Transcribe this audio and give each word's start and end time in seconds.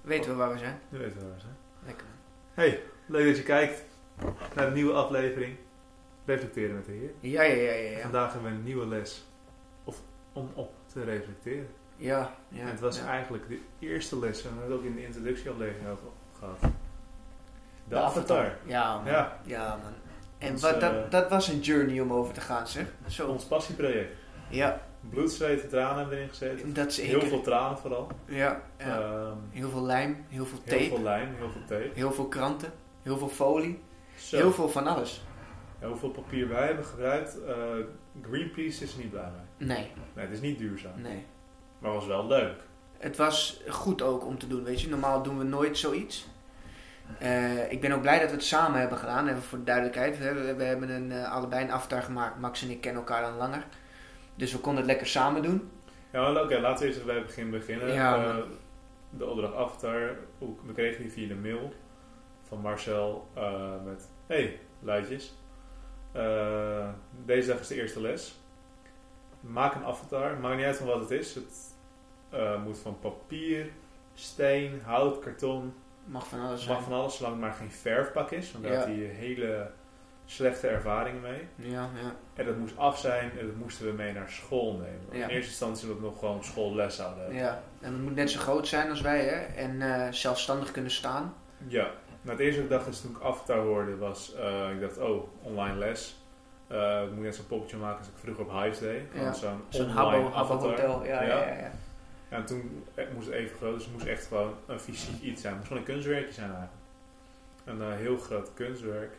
Weten 0.00 0.30
we 0.30 0.36
waar 0.36 0.52
we 0.52 0.58
zijn? 0.58 0.80
Nu 0.88 0.98
weten 0.98 1.18
we 1.18 1.24
waar 1.24 1.34
we 1.34 1.40
zijn. 1.40 1.56
Lekker. 1.86 2.06
Hey, 2.54 2.82
leuk 3.06 3.26
dat 3.26 3.36
je 3.36 3.42
kijkt 3.42 3.82
naar 4.54 4.66
een 4.66 4.72
nieuwe 4.72 4.92
aflevering. 4.92 5.56
Reflecteren 6.24 6.74
met 6.74 6.84
de 6.84 6.92
Heer. 6.92 7.10
Ja, 7.20 7.42
ja, 7.42 7.54
ja, 7.54 7.72
ja. 7.72 7.90
Ja, 7.90 8.00
Vandaag 8.00 8.32
hebben 8.32 8.50
we 8.50 8.56
een 8.56 8.64
nieuwe 8.64 8.86
les. 8.86 9.24
Of 9.84 9.96
om 10.32 10.50
op 10.54 10.72
te 10.92 11.04
reflecteren. 11.04 11.68
ja. 11.96 12.34
ja 12.48 12.60
en 12.60 12.66
het 12.66 12.80
was 12.80 12.96
ja. 12.98 13.06
eigenlijk 13.06 13.48
de 13.48 13.60
eerste 13.78 14.18
les. 14.18 14.36
En 14.38 14.42
we 14.42 14.48
hebben 14.48 14.70
het 14.70 14.78
ook 14.78 14.84
in 14.86 14.94
de 14.94 15.04
introductieaflevering 15.04 15.88
over 15.88 16.06
gehad. 16.38 16.60
De, 16.60 16.68
De 17.88 17.96
avatar. 17.98 18.56
Ja, 18.64 18.96
man. 18.96 19.04
Ja. 19.06 19.40
Ja, 19.44 19.68
man. 19.82 19.92
En 20.38 20.52
Ons, 20.52 20.62
wat, 20.62 20.74
eh, 20.74 20.80
dat, 20.80 21.10
dat 21.10 21.30
was 21.30 21.48
een 21.48 21.60
journey 21.60 22.00
om 22.00 22.12
over 22.12 22.34
te 22.34 22.40
gaan, 22.40 22.68
zeg. 22.68 22.86
Zo. 23.06 23.28
Ons 23.28 23.44
passieproject. 23.44 24.16
Ja, 24.48 24.80
Bloed, 25.00 25.32
zweet 25.32 25.62
en 25.62 25.68
tranen 25.68 25.96
hebben 25.96 26.08
we 26.08 26.16
erin 26.16 26.28
gezeten. 26.28 26.74
dat 26.74 26.86
is 26.86 27.00
Heel 27.00 27.20
veel 27.22 27.40
tranen 27.40 27.78
vooral. 27.78 28.08
Ja, 28.24 28.62
ja. 28.78 29.00
Ehm, 29.00 29.36
heel 29.50 29.70
veel 29.70 29.82
lijm, 29.82 30.24
heel 30.28 30.46
veel 30.46 30.58
heel 30.64 30.78
tape, 30.78 30.88
veel 30.94 31.02
lijm, 31.02 31.34
heel 31.34 31.50
veel 31.50 31.64
tape. 31.66 31.90
heel 31.94 32.12
veel 32.12 32.28
kranten, 32.28 32.72
heel 33.02 33.18
veel 33.18 33.28
folie, 33.28 33.82
Zo. 34.16 34.36
heel 34.36 34.52
veel 34.52 34.68
van 34.68 34.86
alles. 34.86 35.22
Ja, 35.80 35.86
hoeveel 35.88 36.10
papier 36.10 36.48
wij 36.48 36.66
hebben 36.66 36.84
gebruikt. 36.84 37.42
eh, 37.44 37.54
Greenpeace 38.30 38.84
is 38.84 38.92
er 38.92 38.98
niet 38.98 39.10
blij 39.10 39.28
mee. 39.58 39.68
Nee, 39.68 39.90
Nee, 40.14 40.24
het 40.26 40.34
is 40.34 40.40
niet 40.40 40.58
duurzaam. 40.58 41.00
nee. 41.00 41.26
Maar 41.78 41.92
was 41.92 42.06
wel 42.06 42.26
leuk. 42.26 42.54
Het 42.98 43.16
was 43.16 43.60
goed 43.68 44.02
ook 44.02 44.26
om 44.26 44.38
te 44.38 44.46
doen, 44.46 44.64
weet 44.64 44.80
je. 44.80 44.88
Normaal 44.88 45.22
doen 45.22 45.38
we 45.38 45.44
nooit 45.44 45.78
zoiets. 45.78 46.28
Eh, 47.18 47.72
ik 47.72 47.80
ben 47.80 47.92
ook 47.92 48.00
blij 48.00 48.18
dat 48.18 48.28
we 48.28 48.34
het 48.34 48.44
samen 48.44 48.80
hebben 48.80 48.98
gedaan, 48.98 49.28
even 49.28 49.42
voor 49.42 49.58
de 49.58 49.64
duidelijkheid. 49.64 50.18
We, 50.18 50.32
we, 50.34 50.54
we 50.54 50.64
hebben 50.64 50.90
een, 50.90 51.12
eh, 51.12 51.32
allebei 51.32 51.64
een 51.64 51.70
avatar 51.72 52.02
gemaakt. 52.02 52.38
Max 52.40 52.62
en 52.62 52.70
ik 52.70 52.80
kennen 52.80 53.02
elkaar 53.02 53.22
dan 53.22 53.36
langer. 53.36 53.64
Dus 54.40 54.52
we 54.52 54.58
konden 54.58 54.76
het 54.76 54.86
lekker 54.90 55.06
samen 55.06 55.42
doen. 55.42 55.70
Ja, 56.12 56.42
oké, 56.42 56.60
laten 56.60 56.86
we 56.86 56.92
eerst 56.92 57.04
bij 57.04 57.14
het 57.14 57.26
begin 57.26 57.50
beginnen. 57.50 57.92
Ja, 57.92 58.16
man. 58.16 58.42
de 59.10 59.26
opdracht 59.26 59.54
Avatar, 59.54 60.16
we 60.38 60.72
kregen 60.72 61.02
die 61.02 61.12
via 61.12 61.28
de 61.28 61.34
mail 61.34 61.72
van 62.42 62.60
Marcel 62.60 63.28
eh, 63.34 63.84
met... 63.84 64.08
Hey, 64.26 64.60
luidjes. 64.80 65.34
Eh, 66.12 66.88
deze 67.24 67.48
dag 67.48 67.60
is 67.60 67.66
de 67.66 67.74
eerste 67.74 68.00
les. 68.00 68.38
Maak 69.40 69.74
een 69.74 69.84
avatar, 69.84 70.36
maakt 70.38 70.56
niet 70.56 70.66
uit 70.66 70.76
van 70.76 70.86
wat 70.86 71.00
het 71.00 71.10
is. 71.10 71.34
Het 71.34 71.74
moet 72.64 72.78
van 72.78 72.98
papier, 72.98 73.70
steen, 74.14 74.80
hout, 74.84 75.18
karton, 75.18 75.74
Mag 76.04 76.26
van 76.26 76.40
alles 76.40 76.62
zijn. 76.62 76.74
mag 76.74 76.84
van 76.84 76.92
alles, 76.92 77.16
zolang 77.16 77.34
het 77.34 77.42
maar 77.44 77.52
geen 77.52 77.70
verfpak 77.72 78.30
is. 78.30 78.54
Ja. 78.62 78.74
had 78.74 78.84
hij 78.84 78.94
hele 78.94 79.70
slechte 80.30 80.68
ervaringen 80.68 81.20
mee. 81.20 81.48
Ja, 81.56 81.88
ja. 82.02 82.14
En 82.34 82.46
dat 82.46 82.56
moest 82.56 82.76
af 82.76 82.98
zijn 82.98 83.30
en 83.38 83.46
dat 83.46 83.56
moesten 83.56 83.86
we 83.86 83.92
mee 83.92 84.12
naar 84.12 84.30
school 84.30 84.72
nemen. 84.72 85.06
Ja. 85.18 85.22
In 85.24 85.28
eerste 85.34 85.50
instantie 85.50 85.88
dat 85.88 85.96
we 85.96 86.02
nog 86.02 86.18
gewoon 86.18 86.44
schoolles 86.44 86.96
hebben. 86.96 87.34
ja. 87.34 87.62
En 87.80 87.92
het 87.92 88.02
moet 88.02 88.14
net 88.14 88.30
zo 88.30 88.40
groot 88.40 88.66
zijn 88.68 88.90
als 88.90 89.00
wij, 89.00 89.24
hè. 89.24 89.36
En 89.54 89.82
eh, 89.82 90.12
zelfstandig 90.12 90.70
kunnen 90.70 90.90
staan. 90.90 91.34
Ja. 91.66 91.90
Nou, 92.22 92.36
het 92.36 92.38
eerste 92.46 92.62
wat 92.62 92.70
ik 92.70 92.76
dacht 92.76 92.88
is 92.88 93.00
toen 93.00 93.10
ik 93.10 93.22
Avatar 93.22 93.58
hoorde 93.58 93.96
was, 93.96 94.34
eh, 94.34 94.70
ik 94.70 94.80
dacht, 94.80 94.98
oh, 94.98 95.26
online 95.42 95.76
les. 95.78 96.16
Eh, 96.66 97.02
ik 97.02 97.12
moet 97.12 97.24
net 97.24 97.34
zo'n 97.34 97.46
poppetje 97.46 97.76
maken 97.76 97.98
als 97.98 98.06
ik 98.06 98.12
vroeger 98.16 98.44
op 98.44 98.62
Hives 98.62 98.78
deed. 98.78 99.02
Ja. 99.14 99.32
Zo'n 99.32 99.62
Zo'n 99.68 99.88
online. 99.98 100.28
Hotel. 100.28 101.04
Ja, 101.04 101.22
ja, 101.22 101.38
Ja. 101.46 101.70
en 102.28 102.44
toen 102.44 102.84
moest 103.14 103.26
het 103.26 103.34
even 103.36 103.56
groot, 103.56 103.74
dus 103.74 103.84
het 103.84 103.92
moest 103.92 104.06
echt 104.06 104.26
gewoon 104.26 104.54
een 104.66 104.80
fysiek 104.80 105.22
iets 105.22 105.40
zijn. 105.40 105.52
Het 105.54 105.62
moest 105.62 105.66
gewoon 105.72 105.78
een 105.78 105.94
kunstwerkje 105.94 106.32
zijn 106.32 106.50
eigenlijk. 106.50 106.78
Een 107.92 107.96
heel 107.96 108.16
groot 108.16 108.50
kunstwerk. 108.54 109.12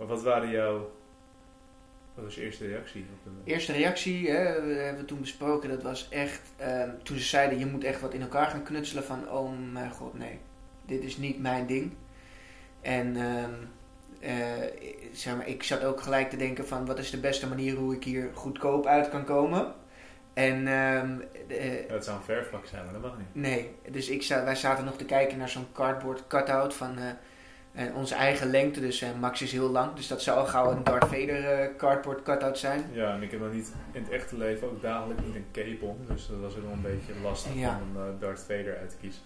Maar 0.00 0.08
wat 0.08 0.22
waren 0.22 0.50
jouw, 0.50 0.92
wat 2.14 2.24
was 2.24 2.34
je 2.34 2.40
eerste 2.40 2.66
reactie 2.66 3.06
op 3.12 3.32
de 3.44 3.50
Eerste 3.50 3.72
reactie, 3.72 4.30
hè, 4.30 4.62
we 4.62 4.72
hebben 4.72 5.06
toen 5.06 5.20
besproken, 5.20 5.68
dat 5.68 5.82
was 5.82 6.08
echt, 6.08 6.40
ehm, 6.56 6.90
toen 7.02 7.16
ze 7.16 7.24
zeiden 7.24 7.58
je 7.58 7.66
moet 7.66 7.84
echt 7.84 8.00
wat 8.00 8.14
in 8.14 8.20
elkaar 8.20 8.46
gaan 8.46 8.62
knutselen 8.62 9.04
van, 9.04 9.30
oh 9.30 9.50
mijn 9.72 9.90
god, 9.90 10.18
nee, 10.18 10.38
dit 10.86 11.02
is 11.02 11.16
niet 11.16 11.40
mijn 11.40 11.66
ding. 11.66 11.92
En 12.80 13.16
ehm, 13.16 13.54
eh, 14.20 14.70
zeg 15.12 15.36
maar, 15.36 15.48
ik 15.48 15.62
zat 15.62 15.84
ook 15.84 16.00
gelijk 16.00 16.30
te 16.30 16.36
denken 16.36 16.66
van, 16.66 16.86
wat 16.86 16.98
is 16.98 17.10
de 17.10 17.20
beste 17.20 17.48
manier 17.48 17.74
hoe 17.74 17.94
ik 17.94 18.04
hier 18.04 18.30
goedkoop 18.34 18.86
uit 18.86 19.08
kan 19.08 19.24
komen? 19.24 19.74
En 20.34 20.66
ehm, 20.66 21.18
eh, 21.48 21.88
Ja, 21.88 21.94
het 21.94 22.04
zou 22.04 22.16
een 22.16 22.24
verfpak 22.24 22.66
zijn, 22.66 22.84
maar 22.84 22.92
dat 22.92 23.02
mag 23.02 23.18
niet. 23.18 23.34
nee, 23.34 23.74
dus 23.90 24.08
ik 24.08 24.26
wij 24.28 24.56
zaten 24.56 24.84
nog 24.84 24.96
te 24.96 25.04
kijken 25.04 25.38
naar 25.38 25.48
zo'n 25.48 25.72
cardboard 25.72 26.26
cutout 26.26 26.74
van 26.74 26.98
eh, 26.98 27.04
eh, 27.72 27.96
onze 27.96 28.14
eigen 28.14 28.50
lengte, 28.50 28.80
dus 28.80 29.00
eh, 29.02 29.08
Max 29.20 29.42
is 29.42 29.52
heel 29.52 29.68
lang, 29.70 29.94
dus 29.94 30.06
dat 30.08 30.22
zou 30.22 30.38
al 30.38 30.46
gauw 30.46 30.70
een 30.70 30.84
Darth 30.84 31.04
Vader 31.04 31.44
eh, 31.44 31.76
cardboard 31.76 32.22
cutout 32.22 32.58
zijn. 32.58 32.84
Ja, 32.92 33.14
en 33.14 33.22
ik 33.22 33.30
heb 33.30 33.40
nog 33.40 33.52
niet 33.52 33.74
in 33.92 34.02
het 34.02 34.10
echte 34.12 34.36
leven 34.36 34.68
ook 34.70 34.82
dagelijks 34.82 35.22
niet 35.22 35.34
een 35.34 35.46
cape 35.52 35.84
om. 35.84 35.96
Dus 36.08 36.26
dat 36.26 36.38
was 36.40 36.56
ook 36.56 36.62
wel 36.62 36.72
een 36.72 36.82
beetje 36.82 37.12
lastig 37.22 37.54
Ja. 37.54 37.80
om 37.90 37.96
een 37.96 38.14
eh, 38.14 38.20
Darth 38.20 38.40
Vader 38.40 38.78
uit 38.78 38.90
te 38.90 38.96
kiezen. 39.00 39.22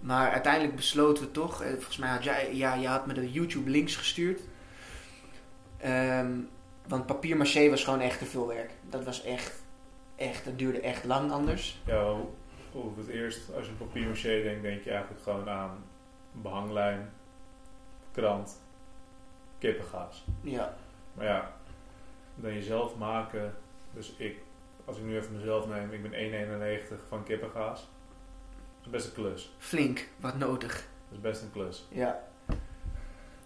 Maar 0.00 0.30
uiteindelijk 0.30 0.76
besloten 0.76 1.24
we 1.24 1.30
toch, 1.30 1.62
eh, 1.62 1.68
volgens 1.70 1.96
mij 1.96 2.08
had 2.10 2.24
jij, 2.24 2.54
ja, 2.54 2.74
je 2.74 2.86
had 2.86 3.06
me 3.06 3.12
de 3.12 3.30
YouTube 3.30 3.70
links 3.70 3.96
gestuurd. 3.96 4.40
Ehm, 5.78 6.30
want 6.88 7.06
papier 7.06 7.36
maché 7.36 7.70
was 7.70 7.84
gewoon 7.84 8.00
echt 8.00 8.18
te 8.18 8.24
veel 8.24 8.46
werk. 8.46 8.70
Dat 8.90 9.04
was 9.04 9.24
echt, 9.24 9.62
echt, 10.16 10.44
dat 10.44 10.58
duurde 10.58 10.80
echt 10.80 11.04
lang 11.04 11.30
anders. 11.32 11.82
Ja, 11.86 12.14
hoe 12.72 12.90
het 12.98 13.08
eerst, 13.08 13.40
als 13.56 13.66
je 13.66 13.72
papier 13.72 14.06
maché 14.08 14.42
denkt, 14.42 14.62
denk 14.62 14.82
je 14.84 14.90
eigenlijk 14.90 15.22
gewoon 15.22 15.48
aan 15.48 15.84
behanglijn, 16.32 17.10
krant, 18.12 18.60
kippengaas. 19.58 20.24
Ja, 20.40 20.74
Maar 21.14 21.26
ja, 21.26 21.52
dan 22.34 22.54
jezelf 22.54 22.96
maken. 22.96 23.54
Dus 23.94 24.14
ik, 24.16 24.38
als 24.84 24.96
ik 24.98 25.04
nu 25.04 25.16
even 25.16 25.36
mezelf 25.36 25.66
neem, 25.68 25.92
ik 25.92 26.02
ben 26.10 26.12
1,91 26.98 27.08
van 27.08 27.24
kippengaas. 27.24 27.88
Dat 28.76 28.84
is 28.84 28.90
best 28.90 29.06
een 29.06 29.12
klus. 29.12 29.54
flink, 29.58 30.08
wat 30.16 30.36
nodig. 30.38 30.72
Dat 31.08 31.16
is 31.16 31.20
best 31.20 31.42
een 31.42 31.50
klus. 31.52 31.86
Ja, 31.88 32.22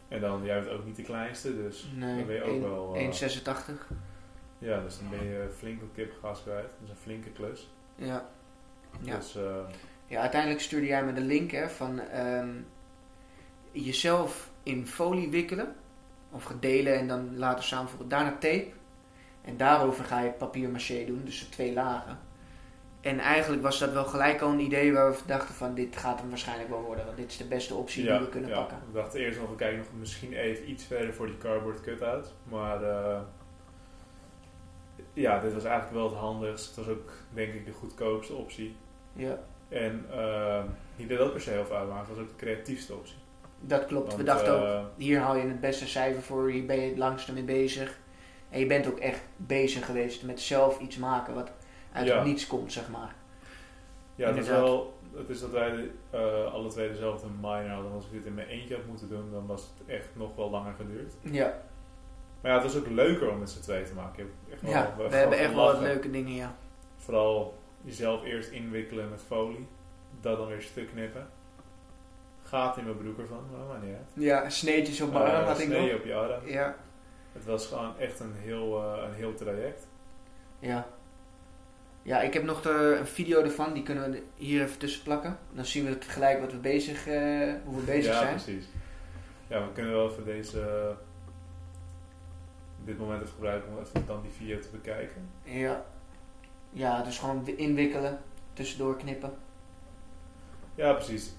En 0.09 0.21
dan, 0.21 0.45
jij 0.45 0.61
bent 0.63 0.79
ook 0.79 0.85
niet 0.85 0.97
de 0.97 1.03
kleinste, 1.03 1.57
dus 1.63 1.89
nee, 1.95 2.17
dan 2.17 2.27
ben 2.27 2.35
je 2.35 2.43
ook 2.43 2.61
wel... 2.61 2.95
eh, 2.95 3.11
1,86. 3.11 3.97
ja, 4.59 4.81
dus 4.81 4.99
dan 4.99 5.11
ben 5.11 5.25
je 5.25 5.49
flink 5.57 5.83
op 5.83 5.95
kippengaas 5.95 6.43
kwijt. 6.43 6.63
Dat 6.69 6.79
is 6.85 6.91
een 6.91 6.97
flinke 6.97 7.31
klus. 7.31 7.71
Ja. 7.95 8.29
Ja. 9.01 9.17
Dus 9.17 9.37
eh, 9.37 9.59
ja, 10.07 10.21
uiteindelijk 10.21 10.61
stuurde 10.61 10.87
jij 10.87 11.05
me 11.05 11.13
de 11.13 11.21
link 11.21 11.51
hè, 11.51 11.69
van 11.69 12.01
ehm, 12.01 12.51
jezelf 13.73 14.51
in 14.67 14.87
folie 14.87 15.31
wikkelen. 15.31 15.75
Of 16.31 16.45
gedelen 16.45 16.99
en 16.99 17.09
dan 17.09 17.39
later 17.39 17.65
samenvoegen. 17.65 18.09
Daarna 18.09 18.31
tape. 18.31 18.67
En 19.43 19.57
daarover 19.57 20.05
ga 20.05 20.21
je 20.21 20.31
papier 20.31 20.69
maché 20.69 21.05
doen, 21.05 21.21
dus 21.25 21.41
de 21.41 21.49
twee 21.49 21.73
lagen. 21.73 22.19
En 23.01 23.19
eigenlijk 23.19 23.63
was 23.63 23.79
dat 23.79 23.93
wel 23.93 24.05
gelijk 24.05 24.41
al 24.41 24.53
een 24.53 24.61
idee 24.61 24.93
waar 24.93 25.11
we 25.11 25.19
dachten 25.27 25.55
van 25.55 25.75
dit 25.75 25.97
gaat 25.97 26.21
hem 26.21 26.29
waarschijnlijk 26.29 26.69
wel 26.69 26.83
worden. 26.83 27.05
Want 27.05 27.17
dit 27.17 27.31
is 27.31 27.37
de 27.37 27.45
beste 27.45 27.75
optie 27.75 28.03
die 28.03 28.19
we 28.19 28.29
kunnen 28.29 28.51
ja. 28.51 28.57
pakken. 28.57 28.79
We 28.87 28.99
dachten 28.99 29.21
eerst 29.21 29.41
nog, 29.41 29.51
we 29.51 29.57
kijken 29.57 29.79
nog 29.79 29.87
misschien 29.99 30.33
even 30.33 30.71
iets 30.71 30.85
verder 30.85 31.15
voor 31.15 31.27
die 31.27 31.39
cardboard 31.39 31.81
cut-out. 31.81 32.35
Maar 32.43 32.83
eh, 32.83 33.21
ja, 35.13 35.41
dit 35.41 35.53
was 35.53 35.65
eigenlijk 35.65 35.95
wel 35.95 36.09
het 36.09 36.19
handigst. 36.19 36.67
Het 36.67 36.77
was 36.77 36.89
ook 36.95 37.13
denk 37.35 37.55
ik 37.55 37.67
de 37.67 37.73
goedkoopste 37.73 38.35
optie. 38.35 38.77
Ja, 39.13 39.39
En 39.69 40.07
eh, 40.11 40.63
niet 40.97 41.09
dat 41.09 41.19
dat 41.19 41.33
per 41.33 41.41
se 41.41 41.51
heel 41.51 41.65
veel 41.65 41.77
uitmaakt, 41.77 42.09
het 42.09 42.17
was 42.17 42.25
ook 42.25 42.31
de 42.31 42.45
creatiefste 42.45 42.95
optie. 42.95 43.17
Dat 43.67 43.87
klopt. 43.87 44.17
we 44.17 44.23
dachten 44.23 44.53
ook, 44.57 44.65
eh, 44.67 44.85
hier 44.97 45.21
haal 45.21 45.37
je 45.37 45.47
het 45.47 45.61
beste 45.61 45.87
cijfer 45.87 46.23
voor. 46.23 46.49
Hier 46.51 46.67
ben 46.67 46.81
je 46.81 46.89
het 46.89 46.99
langste 46.99 47.33
mee 47.33 47.43
bezig. 47.43 47.99
En 48.51 48.61
je 48.61 48.67
bent 48.67 48.87
ook 48.87 48.99
echt 48.99 49.21
bezig 49.37 49.85
geweest 49.87 50.23
met 50.23 50.41
zelf 50.41 50.81
iets 50.81 50.97
maken 50.97 51.35
wat 51.35 51.51
uit 51.93 52.07
Ja. 52.07 52.23
niets 52.23 52.47
komt, 52.47 52.73
zeg 52.73 52.89
maar. 52.91 53.15
Ja, 54.15 54.27
het 54.29 54.37
is 54.37 54.49
wel. 54.49 54.95
Het 55.17 55.29
is 55.29 55.41
dat 55.41 55.51
wij 55.51 55.91
eh, 56.11 56.53
alle 56.53 56.69
twee 56.69 56.89
dezelfde 56.89 57.27
minor 57.41 57.69
hadden. 57.69 57.93
Als 57.93 58.05
ik 58.05 58.13
dit 58.13 58.25
in 58.27 58.35
mijn 58.35 58.49
eentje 58.49 58.75
had 58.75 58.87
moeten 58.87 59.09
doen, 59.09 59.31
dan 59.33 59.47
was 59.47 59.63
het 59.63 59.89
echt 59.97 60.09
nog 60.13 60.37
wel 60.37 60.51
langer 60.51 60.73
geduurd. 60.75 61.13
Ja, 61.21 61.59
Maar 62.41 62.51
ja, 62.55 62.63
het 62.63 62.73
was 62.73 62.83
ook 62.83 62.89
leuker 62.89 63.31
om 63.31 63.39
met 63.39 63.51
z'n 63.51 63.61
twee 63.61 63.83
te 63.85 63.95
maken. 63.95 64.31
Echt 64.53 64.63
wel- 64.63 64.71
ja 64.71 64.95
we 64.97 65.17
hebben 65.17 65.39
echt 65.39 65.55
wel 65.55 65.65
wat 65.65 65.81
leuke 65.81 66.11
dingen, 66.11 66.33
ja. 66.35 66.55
Vooral 66.97 67.55
jezelf 67.83 68.25
eerst 68.25 68.51
inwikkelen 68.51 69.11
met 69.11 69.23
folie. 69.27 69.67
Dat 70.21 70.39
dan 70.39 70.47
weer 70.49 70.63
stuk 70.63 70.89
knippen. 70.89 71.29
Gaat 72.49 72.77
in 72.77 72.85
mijn 72.85 72.97
broek 72.97 73.19
ervan, 73.19 73.45
maar 73.69 73.79
niet 73.79 73.95
uit. 73.97 74.11
Ja, 74.15 74.49
sneetjes 74.49 75.01
op 75.01 75.13
mijn 75.13 75.25
Eh, 75.25 75.33
arm 75.35 75.45
had 75.47 75.59
ik 75.59 75.67
snee 75.67 75.91
nog. 75.93 76.01
op 76.01 76.05
je 76.07 76.15
arm. 76.15 76.47
Ja, 76.49 76.77
Het 77.33 77.45
was 77.45 77.67
gewoon 77.67 77.99
echt 77.99 78.21
een 78.21 78.35
heel, 78.37 78.83
eh, 78.83 79.03
een 79.09 79.15
heel 79.15 79.35
traject. 79.35 79.87
ja. 80.59 80.87
Ja, 82.03 82.21
ik 82.21 82.33
heb 82.35 82.43
nog 82.43 82.63
de, 82.63 82.97
een 83.01 83.07
video 83.07 83.43
ervan, 83.43 83.73
die 83.73 83.83
kunnen 83.83 84.11
we 84.11 84.23
hier 84.35 84.63
even 84.63 84.79
tussen 84.79 85.03
plakken. 85.03 85.39
Dan 85.53 85.65
zien 85.65 85.85
we 85.85 85.97
gelijk 86.01 86.41
wat 86.41 86.53
we 86.53 86.59
bezig, 86.59 87.07
eh, 87.07 87.53
hoe 87.65 87.77
we 87.77 87.83
bezig 87.85 88.13
ja, 88.13 88.19
zijn. 88.21 88.35
precies. 88.35 88.67
Ja, 89.47 89.61
we 89.67 89.73
kunnen 89.73 89.93
wel 89.93 90.11
even 90.11 90.25
deze, 90.25 90.95
dit 92.85 92.99
moment 92.99 93.23
even 93.23 93.33
gebruiken 93.35 93.71
om 93.73 93.79
even 93.79 94.07
dan 94.07 94.23
die 94.23 94.31
video 94.31 94.59
te 94.59 94.69
bekijken. 94.73 95.29
Ja. 95.43 95.85
Ja, 96.71 97.03
dus 97.03 97.19
gewoon 97.19 97.47
inwikkelen, 97.49 98.19
tussendoor 98.53 98.97
knippen. 98.97 99.33
Ja, 100.75 100.93
precies. 100.93 101.35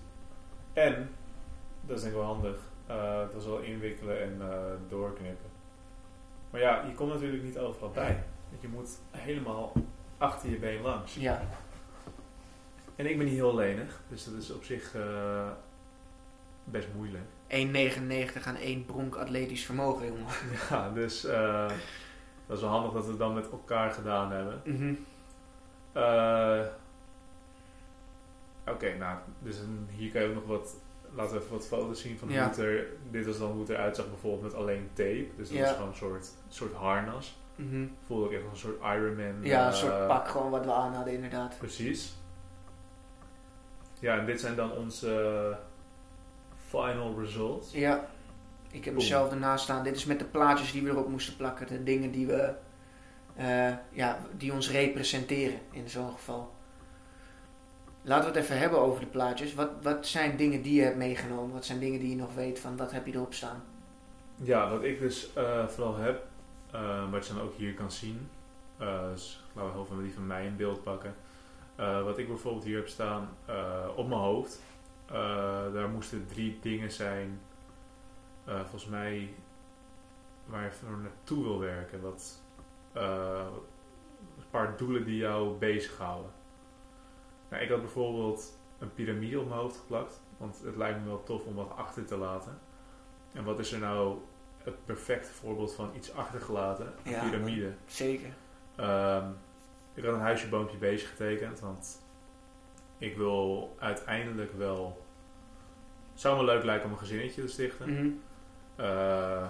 En, 0.78 1.10
dat 1.82 1.98
is 1.98 2.04
denk 2.04 2.14
ik 2.14 2.20
wel 2.20 2.30
handig, 2.30 2.58
eh, 2.86 3.20
het 3.20 3.34
was 3.34 3.46
wel 3.46 3.60
inwikkelen 3.60 4.22
en 4.22 4.38
eh, 4.42 4.58
doorknippen. 4.90 5.50
Maar 6.50 6.62
ja, 6.62 6.84
je 6.88 6.94
komt 6.94 7.14
natuurlijk 7.14 7.44
niet 7.44 7.58
overal 7.58 7.90
bij. 7.90 8.24
Want 8.50 8.62
je 8.62 8.68
moet 8.68 8.90
helemaal 9.12 9.74
achter 10.18 10.50
je 10.50 10.58
been 10.58 10.82
langs. 10.82 11.16
Ja. 11.16 11.42
En 12.96 13.10
ik 13.10 13.18
ben 13.18 13.26
niet 13.26 13.36
heel 13.36 13.56
lenig, 13.56 14.02
dus 14.10 14.26
dat 14.26 14.34
is 14.34 14.52
op 14.52 14.64
zich 14.64 14.96
eh, 14.96 15.50
best 16.64 16.88
moeilijk. 16.96 17.26
1,99 18.40 18.44
aan 18.48 18.56
één 18.56 18.86
bronk 18.86 19.16
atletisch 19.16 19.66
vermogen, 19.66 20.06
jongen. 20.08 20.34
Ja, 20.70 20.90
dus 20.90 21.22
dat 22.48 22.58
is 22.58 22.62
wel 22.62 22.70
handig 22.70 22.92
dat 22.92 23.04
we 23.04 23.10
het 23.10 23.20
dan 23.20 23.34
met 23.34 23.52
elkaar 23.52 23.92
gedaan 23.92 24.32
hebben. 24.32 24.62
Eh, 25.92 26.66
Oké, 28.68 28.98
nou, 28.98 29.18
dus 29.40 29.58
een- 29.60 29.88
hier 29.92 30.12
kan 30.12 30.22
je 30.22 30.28
ook 30.28 30.34
nog 30.34 30.46
wat, 30.46 30.76
laten 31.16 31.34
we 31.36 31.40
even 31.42 31.52
wat 31.52 31.68
foto's 31.68 32.02
zien 32.02 32.18
van 32.18 32.30
Ja. 32.30 32.40
hoe 32.40 32.50
het 32.50 32.58
er, 32.58 32.88
dit 33.12 33.26
was 33.26 33.38
dan 33.38 33.52
hoe 33.52 33.60
het 33.60 33.70
eruit 33.70 33.96
zag 33.96 34.10
bijvoorbeeld 34.10 34.42
met 34.44 34.54
alleen 34.54 34.90
tape. 34.94 35.28
Dus 35.38 35.48
dat 35.50 35.58
Ja. 35.58 35.66
is 35.66 35.72
gewoon 35.72 35.88
een 35.88 35.96
soort, 35.96 36.30
soort 36.48 36.74
harnas. 36.74 37.40
Mhm. 37.56 37.86
Voelde 38.06 38.26
ook 38.26 38.32
echt 38.32 38.42
als 38.50 38.52
een 38.52 38.58
soort 38.80 38.96
Iron 38.98 39.16
Man. 39.16 39.44
Ja, 39.44 39.62
een 39.66 39.72
eh, 39.72 39.78
soort 39.78 40.08
pak 40.08 40.28
gewoon 40.28 40.50
wat 40.50 40.66
we 40.66 40.72
aan 40.72 40.94
hadden, 40.94 41.14
inderdaad. 41.14 41.58
Precies. 41.58 42.16
Ja, 44.00 44.18
en 44.20 44.26
dit 44.26 44.40
zijn 44.40 44.56
dan 44.56 44.72
onze 44.72 45.58
final 46.68 47.20
results. 47.20 47.72
Ja, 47.72 48.08
ik 48.72 48.86
heb 48.86 48.94
mezelf 48.94 49.32
ernaast 49.32 49.64
staan. 49.64 49.84
Dit 49.84 49.96
is 49.96 50.06
met 50.06 50.20
de 50.20 50.26
plaatjes 50.26 50.72
die 50.72 50.84
we 50.84 50.90
erop 50.90 51.08
moesten 51.10 51.36
plakken. 51.36 51.68
De 51.68 51.84
dingen 51.84 52.12
die 52.12 52.28
we, 52.28 52.54
eh, 53.36 53.72
ja, 53.92 54.20
die 54.38 54.54
ons 54.54 54.72
representeren 54.72 55.60
in 55.72 55.90
zo'n 55.90 56.12
geval. 56.12 56.56
Laten 58.08 58.32
we 58.32 58.38
het 58.38 58.44
even 58.46 58.60
hebben 58.60 58.80
over 58.80 59.00
de 59.00 59.06
plaatjes. 59.06 59.54
Wat, 59.54 59.70
wat 59.82 60.08
zijn 60.08 60.38
dingen 60.38 60.62
die 60.62 60.74
je 60.74 60.82
hebt 60.82 60.98
meegenomen? 60.98 61.54
Wat 61.54 61.66
zijn 61.66 61.80
dingen 61.80 62.00
die 62.00 62.10
je 62.10 62.16
nog 62.16 62.34
weet 62.34 62.60
van 62.60 62.78
wat 62.78 62.92
heb 62.92 63.06
je 63.06 63.14
erop 63.14 63.34
staan? 63.34 63.64
Ja, 64.36 64.70
wat 64.70 64.84
ik 64.84 65.00
dus 65.00 65.34
eh, 65.34 65.68
vooral 65.68 65.96
heb, 65.96 66.26
eh, 66.72 67.12
wat 67.12 67.28
je 67.28 67.34
dan 67.34 67.44
ook 67.44 67.54
hier 67.54 67.74
kan 67.74 67.92
zien. 67.92 68.30
eh 68.78 69.10
dus 69.12 69.44
laten 69.54 69.72
we 69.72 69.78
heel 69.78 69.86
veel 69.86 69.98
die 69.98 70.14
van 70.14 70.28
mij 70.28 70.46
in 70.46 70.56
beeld 70.56 70.84
pakken. 70.84 71.16
Wat 72.04 72.18
ik 72.18 72.28
bijvoorbeeld 72.28 72.64
hier 72.64 72.78
heb 72.78 72.88
staan 72.88 73.30
op 73.96 74.08
mijn 74.08 74.22
hoofd. 74.22 74.62
daar 75.74 75.90
moesten 75.90 76.28
drie 76.28 76.58
dingen 76.62 76.92
zijn, 76.92 77.42
volgens 78.46 78.86
mij, 78.86 79.34
waar 80.46 80.64
je 80.64 80.72
voor 80.72 80.98
naartoe 80.98 81.44
wil 81.44 81.60
werken. 81.60 82.02
Wat, 82.02 82.42
een 82.94 84.50
paar 84.50 84.78
doelen 84.78 85.06
die 85.06 85.18
jou 85.18 85.58
bezighouden. 85.58 86.32
Nou, 87.50 87.64
ik 87.64 87.70
had 87.70 87.82
bijvoorbeeld 87.82 88.54
een 88.80 88.94
piramide 88.94 89.40
op 89.40 89.48
mijn 89.48 89.60
hoofd 89.60 89.78
geplakt. 89.78 90.22
Want 90.38 90.62
het 90.64 90.76
lijkt 90.76 91.00
me 91.00 91.06
wel 91.06 91.24
tof 91.24 91.46
om 91.46 91.56
wat 91.56 91.72
achter 91.76 92.06
te 92.06 92.18
laten. 92.18 92.60
En 93.34 93.44
wat 93.44 93.60
is 93.60 93.72
er 93.72 93.80
nou 93.80 94.18
het 94.64 94.86
perfecte 94.86 95.32
voorbeeld 95.32 95.74
van 95.74 95.92
iets 95.96 96.14
achtergelaten? 96.14 96.94
Een 97.04 97.12
Ja. 97.12 97.30
piramide. 97.30 97.74
Zeker. 97.86 98.30
Ehm, 98.76 99.30
ik 99.94 100.04
had 100.04 100.14
een 100.14 100.20
huisje, 100.20 100.50
boompje, 100.50 100.78
beestje 100.78 101.08
getekend. 101.08 101.60
Want 101.60 102.02
ik 102.98 103.18
wil 103.18 103.76
uiteindelijk 103.80 104.54
wel... 104.54 105.06
Het 106.12 106.22
zou 106.22 106.38
me 106.38 106.44
leuk 106.44 106.64
lijken 106.64 106.86
om 106.86 106.92
een 106.92 106.98
gezinnetje 106.98 107.42
te 107.42 107.48
stichten. 107.48 107.94
Mhm. 107.94 108.10
Eh, 108.76 109.50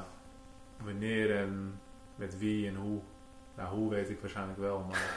wanneer 0.83 1.35
en 1.35 1.79
met 2.15 2.37
wie 2.37 2.67
en 2.67 2.75
hoe. 2.75 2.99
Nou, 3.55 3.75
hoe 3.75 3.89
weet 3.89 4.09
ik 4.09 4.19
waarschijnlijk 4.19 4.59
wel, 4.59 4.79
maar 4.79 5.15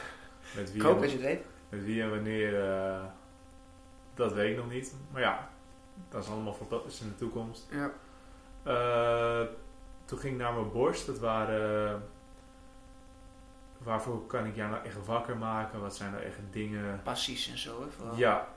met 0.55 0.67
Ik 0.67 0.73
wie, 0.73 0.83
hoop 0.83 0.95
en, 0.95 1.01
dat 1.01 1.11
je 1.11 1.17
het 1.17 1.25
weet. 1.25 1.41
Met 1.71 1.83
wie 1.83 2.01
en 2.01 2.09
wanneer, 2.09 2.69
eh, 2.69 3.03
dat 4.13 4.33
weet 4.33 4.51
ik 4.51 4.57
nog 4.57 4.69
niet. 4.71 4.95
Maar 5.11 5.21
ja, 5.21 5.49
dat 6.09 6.23
is 6.23 6.29
allemaal 6.29 6.53
voor 6.53 6.67
dat 6.69 6.85
is 6.85 7.01
in 7.01 7.07
de 7.07 7.15
toekomst. 7.15 7.67
Ja. 7.71 7.91
Eh, 8.63 9.47
toen 10.05 10.19
ging 10.19 10.33
ik 10.33 10.39
naar 10.39 10.53
mijn 10.53 10.71
borst. 10.71 11.05
Dat 11.05 11.19
waren. 11.19 12.03
Waarvoor 13.77 14.25
kan 14.25 14.45
ik 14.45 14.55
jou 14.55 14.71
nou 14.71 14.85
echt 14.85 15.05
wakker 15.05 15.37
maken? 15.37 15.81
Wat 15.81 15.95
zijn 15.95 16.11
nou 16.11 16.23
echt 16.23 16.37
dingen? 16.51 17.01
Passies 17.03 17.49
en 17.49 17.57
zo. 17.57 17.81
Hè, 17.81 17.91
vooral. 17.91 18.17
Ja, 18.17 18.47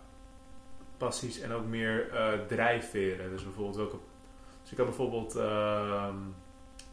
passies 0.96 1.40
en 1.40 1.52
ook 1.52 1.64
meer 1.64 2.10
eh, 2.10 2.46
drijfveren. 2.46 3.30
Dus 3.30 3.42
bijvoorbeeld 3.42 3.76
welke. 3.76 3.96
Dus 4.62 4.72
ik 4.72 4.78
had 4.78 4.86
bijvoorbeeld 4.86 5.32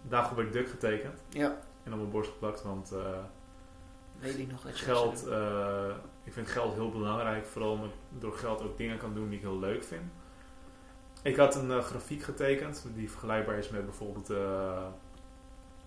Dagobert 0.01 0.53
Duck 0.53 0.69
getekend 0.69 1.23
Ja, 1.29 1.57
en 1.83 1.91
op 1.91 1.97
mijn 1.99 2.11
borst 2.11 2.31
geplakt. 2.31 2.63
Want 2.63 2.93
weet 4.19 4.37
ik 4.37 4.51
nog 4.51 4.61
dat 4.61 4.79
je 4.79 4.85
geld, 4.85 5.27
ik 6.31 6.37
vind 6.37 6.49
geld 6.49 6.73
heel 6.73 6.91
belangrijk. 6.91 7.45
Vooral 7.45 7.71
omdat 7.71 7.89
ik 7.89 8.21
door 8.21 8.33
geld 8.33 8.61
ook 8.61 8.77
dingen 8.77 8.97
kan 8.97 9.13
doen 9.13 9.29
die 9.29 9.37
ik 9.37 9.43
heel 9.43 9.59
leuk 9.59 9.83
vind. 9.83 10.11
Ik 11.23 11.35
had 11.35 11.55
een 11.55 11.71
eh, 11.71 11.83
grafiek 11.83 12.23
getekend 12.23 12.87
die 12.95 13.09
vergelijkbaar 13.09 13.57
is 13.57 13.69
met 13.69 13.85
bijvoorbeeld 13.85 14.27
de 14.27 14.75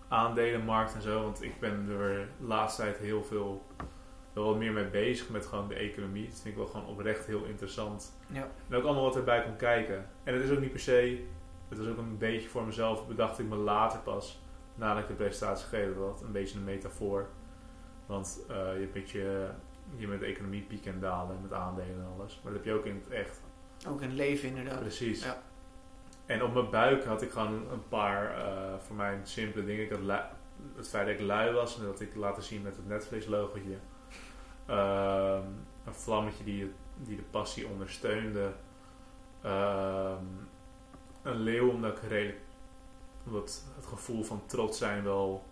aandelenmarkt 0.07 0.93
en 0.95 1.01
zo. 1.01 1.21
Want 1.21 1.43
ik 1.43 1.59
ben 1.59 1.89
er 1.89 2.27
de 2.37 2.45
laatste 2.45 2.81
tijd 2.81 2.97
heel 2.97 3.23
veel 3.23 3.65
wel 4.33 4.45
wat 4.45 4.57
meer 4.57 4.71
mee 4.71 4.87
bezig 4.87 5.29
met 5.29 5.45
gewoon 5.45 5.67
de 5.67 5.75
economie. 5.75 6.27
Dat 6.27 6.39
vind 6.39 6.47
ik 6.47 6.55
wel 6.55 6.67
gewoon 6.67 6.87
oprecht 6.87 7.25
heel 7.25 7.43
interessant. 7.43 8.13
Ja. 8.27 8.47
En 8.69 8.75
ook 8.75 8.83
allemaal 8.83 9.03
wat 9.03 9.15
erbij 9.15 9.43
komt 9.43 9.57
kijken. 9.57 10.09
En 10.23 10.33
het 10.33 10.43
is 10.43 10.51
ook 10.51 10.59
niet 10.59 10.71
per 10.71 10.79
se, 10.79 11.25
het 11.69 11.77
was 11.77 11.87
ook 11.87 11.97
een 11.97 12.17
beetje 12.17 12.49
voor 12.49 12.65
mezelf, 12.65 13.07
bedacht 13.07 13.39
ik 13.39 13.45
me 13.45 13.55
later 13.55 13.99
pas, 13.99 14.41
nadat 14.75 15.01
ik 15.01 15.07
de 15.07 15.13
presentatie 15.13 15.67
gegeven 15.67 16.01
had. 16.01 16.21
Een 16.21 16.31
beetje 16.31 16.57
een 16.57 16.63
metafoor. 16.63 17.27
Want 18.05 18.45
eh, 18.49 18.55
je 18.55 18.89
hebt 18.93 19.09
je, 19.09 19.49
je 19.95 20.07
met 20.07 20.19
de 20.19 20.25
economie 20.25 20.61
pieken 20.61 20.93
en 20.93 20.99
dalen 20.99 21.41
met 21.41 21.53
aandelen 21.53 21.95
en 21.95 22.07
alles. 22.17 22.39
Maar 22.43 22.53
dat 22.53 22.63
heb 22.63 22.73
je 22.73 22.79
ook 22.79 22.85
in 22.85 22.95
het 22.95 23.09
echt. 23.09 23.41
Ook 23.87 24.01
in 24.01 24.07
het 24.07 24.17
leven 24.17 24.49
inderdaad. 24.49 24.79
Precies. 24.79 25.23
Ja. 25.23 25.41
En 26.25 26.43
op 26.43 26.53
mijn 26.53 26.69
buik 26.69 27.03
had 27.05 27.21
ik 27.21 27.31
gewoon 27.31 27.71
een 27.71 27.87
paar, 27.87 28.37
eh, 28.37 28.73
voor 28.79 28.95
mij 28.95 29.19
simpele 29.23 29.65
dingen. 29.65 29.83
Ik 29.83 29.89
had 29.91 29.99
lui- 30.01 30.25
het 30.75 30.89
feit 30.89 31.07
dat 31.07 31.15
ik 31.15 31.21
lui 31.21 31.53
was 31.53 31.79
en 31.79 31.85
dat 31.85 31.99
ik 32.01 32.15
laten 32.15 32.43
zien 32.43 32.61
met 32.61 32.75
het 32.75 32.87
Netflix-logotje. 32.87 33.77
Ehm, 34.65 35.43
een 35.85 35.93
vlammetje 35.93 36.43
die, 36.43 36.71
die 36.97 37.15
de 37.15 37.23
passie 37.23 37.67
ondersteunde. 37.67 38.51
Ehm, 39.41 40.23
een 41.21 41.35
leeuw 41.39 41.69
omdat 41.69 41.97
ik 41.97 42.09
redelijk, 42.09 42.39
omdat 43.25 43.63
het 43.75 43.85
gevoel 43.85 44.23
van 44.23 44.45
trots 44.45 44.77
zijn 44.77 45.03
wel 45.03 45.43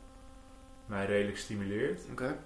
mij 0.85 1.05
redelijk 1.05 1.37
stimuleert. 1.37 2.01
Oké. 2.11 2.37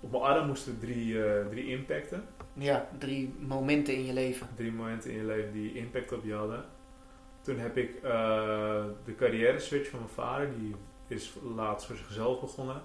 Op 0.00 0.10
mijn 0.10 0.22
arm 0.22 0.46
moesten 0.46 0.78
drie, 0.78 1.24
eh, 1.24 1.46
drie 1.46 1.66
impacten. 1.66 2.24
Ja, 2.52 2.88
drie 2.98 3.34
momenten 3.38 3.94
in 3.94 4.04
je 4.04 4.12
leven. 4.12 4.48
Drie 4.54 4.72
momenten 4.72 5.10
in 5.10 5.16
je 5.16 5.24
leven 5.24 5.52
die 5.52 5.74
impact 5.74 6.12
op 6.12 6.24
je 6.24 6.34
hadden. 6.34 6.64
Toen 7.40 7.58
heb 7.58 7.76
ik 7.76 7.94
eh, 7.94 8.84
de 9.04 9.14
carrière 9.14 9.58
switch 9.58 9.90
van 9.90 9.98
mijn 9.98 10.12
vader, 10.12 10.58
die 10.58 10.74
is 11.06 11.36
laatst 11.56 11.86
voor 11.86 11.96
zichzelf 11.96 12.40
begonnen. 12.40 12.82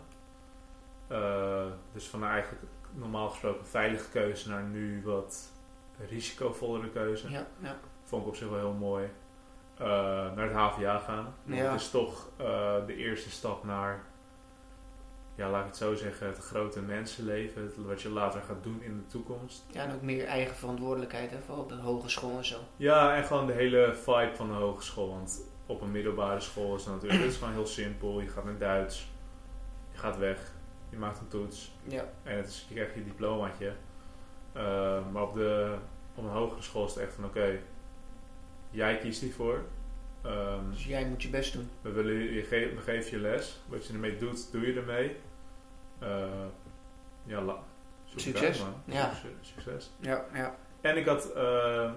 Eh, 1.07 1.65
dus 1.94 2.07
van 2.07 2.23
eigenlijk 2.23 2.63
normaal 2.91 3.29
gesproken 3.29 3.65
veilige 3.65 4.09
keuze 4.09 4.50
naar 4.50 4.63
nu 4.63 5.01
wat 5.03 5.51
risicovollere 6.09 6.89
keuze. 6.89 7.29
Ja, 7.29 7.47
ja. 7.59 7.77
Vond 8.03 8.21
ik 8.21 8.27
op 8.27 8.35
zich 8.35 8.50
wel 8.50 8.59
heel 8.59 8.73
mooi. 8.73 9.10
Naar 9.77 10.38
het 10.38 10.51
HVA 10.51 10.98
gaan. 10.98 11.34
Ja. 11.43 11.72
Het 11.72 11.81
is 11.81 11.89
toch 11.89 12.29
de 12.86 12.95
eerste 12.95 13.29
stap 13.29 13.63
naar, 13.63 14.03
ja, 15.36 15.50
laat 15.50 15.62
ik 15.62 15.68
het 15.68 15.77
zo 15.77 15.96
zeggen, 15.96 16.27
het 16.27 16.38
grote 16.38 16.82
mensenleven. 16.82 17.62
Het- 17.62 17.75
wat 17.86 18.01
je 18.01 18.10
later 18.10 18.42
gaat 18.42 18.63
doen 18.63 18.82
in 18.84 18.98
de 18.98 19.06
toekomst. 19.08 19.65
ja, 19.72 19.84
en 19.84 19.94
ook 19.94 20.01
meer 20.01 20.25
eigen 20.25 20.56
verantwoordelijkheid, 20.56 21.32
hè, 21.32 21.39
vooral 21.46 21.63
op 21.63 21.70
de 21.70 21.75
hogeschool 21.75 22.38
en 22.38 22.46
zo. 22.46 22.58
Ja, 22.77 23.15
en 23.15 23.24
gewoon 23.24 23.48
de 23.48 23.54
hele 23.54 23.94
vibe 23.96 24.32
van 24.36 24.48
de 24.48 24.54
hogeschool. 24.54 25.10
Want 25.10 25.42
op 25.65 25.82
een 25.82 25.92
middelbare 25.92 26.39
school 26.39 26.75
is 26.75 26.84
het 26.86 26.94
natuurlijk 26.94 27.22
het 27.24 27.32
is 27.32 27.38
gewoon 27.38 27.54
heel 27.54 27.65
simpel. 27.68 28.22
Je 28.22 28.27
gaat 28.30 28.46
naar 28.46 28.58
Duits, 28.58 29.12
je 29.92 29.98
gaat 29.98 30.18
weg, 30.18 30.54
je 30.89 30.98
maakt 30.98 31.20
een 31.20 31.27
toets 31.27 31.72
Ja, 31.84 32.06
en 32.24 32.38
het 32.38 32.48
is, 32.48 32.65
je 32.70 32.74
krijgt 32.75 32.94
je 32.96 33.04
diplomaatje. 33.04 33.74
Eh, 34.54 35.00
maar 35.12 35.24
op, 35.24 35.34
de, 35.34 35.75
op 36.15 36.24
een 36.24 36.30
hogere 36.30 36.62
school 36.62 36.86
is 36.86 36.94
het 36.94 37.04
echt 37.04 37.13
van 37.13 37.25
oké, 37.25 37.60
jij 38.70 38.98
kiest 38.98 39.22
hiervoor. 39.22 39.63
Ehm, 40.22 40.70
dus 40.70 40.86
jij 40.86 41.06
moet 41.06 41.22
je 41.24 41.30
best 41.30 41.54
doen. 41.54 41.70
we, 41.82 41.92
willen, 41.92 42.13
je- 42.13 42.34
je 42.34 42.42
ge- 42.44 42.72
we 42.75 42.82
geven 42.82 43.12
je 43.12 43.18
les. 43.18 43.62
Wat 43.68 43.86
je 43.88 43.94
ermee 43.94 44.18
doet, 44.18 44.51
doe 44.51 44.65
je 44.74 44.80
ermee. 44.80 45.15
Eh, 46.00 46.25
ja, 47.24 47.42
la, 47.42 47.58
Succes. 48.06 48.64
uit. 48.64 48.74
Ja. 48.86 49.12
Succes. 49.42 49.92
Ja, 50.00 50.25
ja. 50.34 50.56
En 50.82 50.98
ik 50.98 51.06
had 51.06 51.32
eh, 51.34 51.92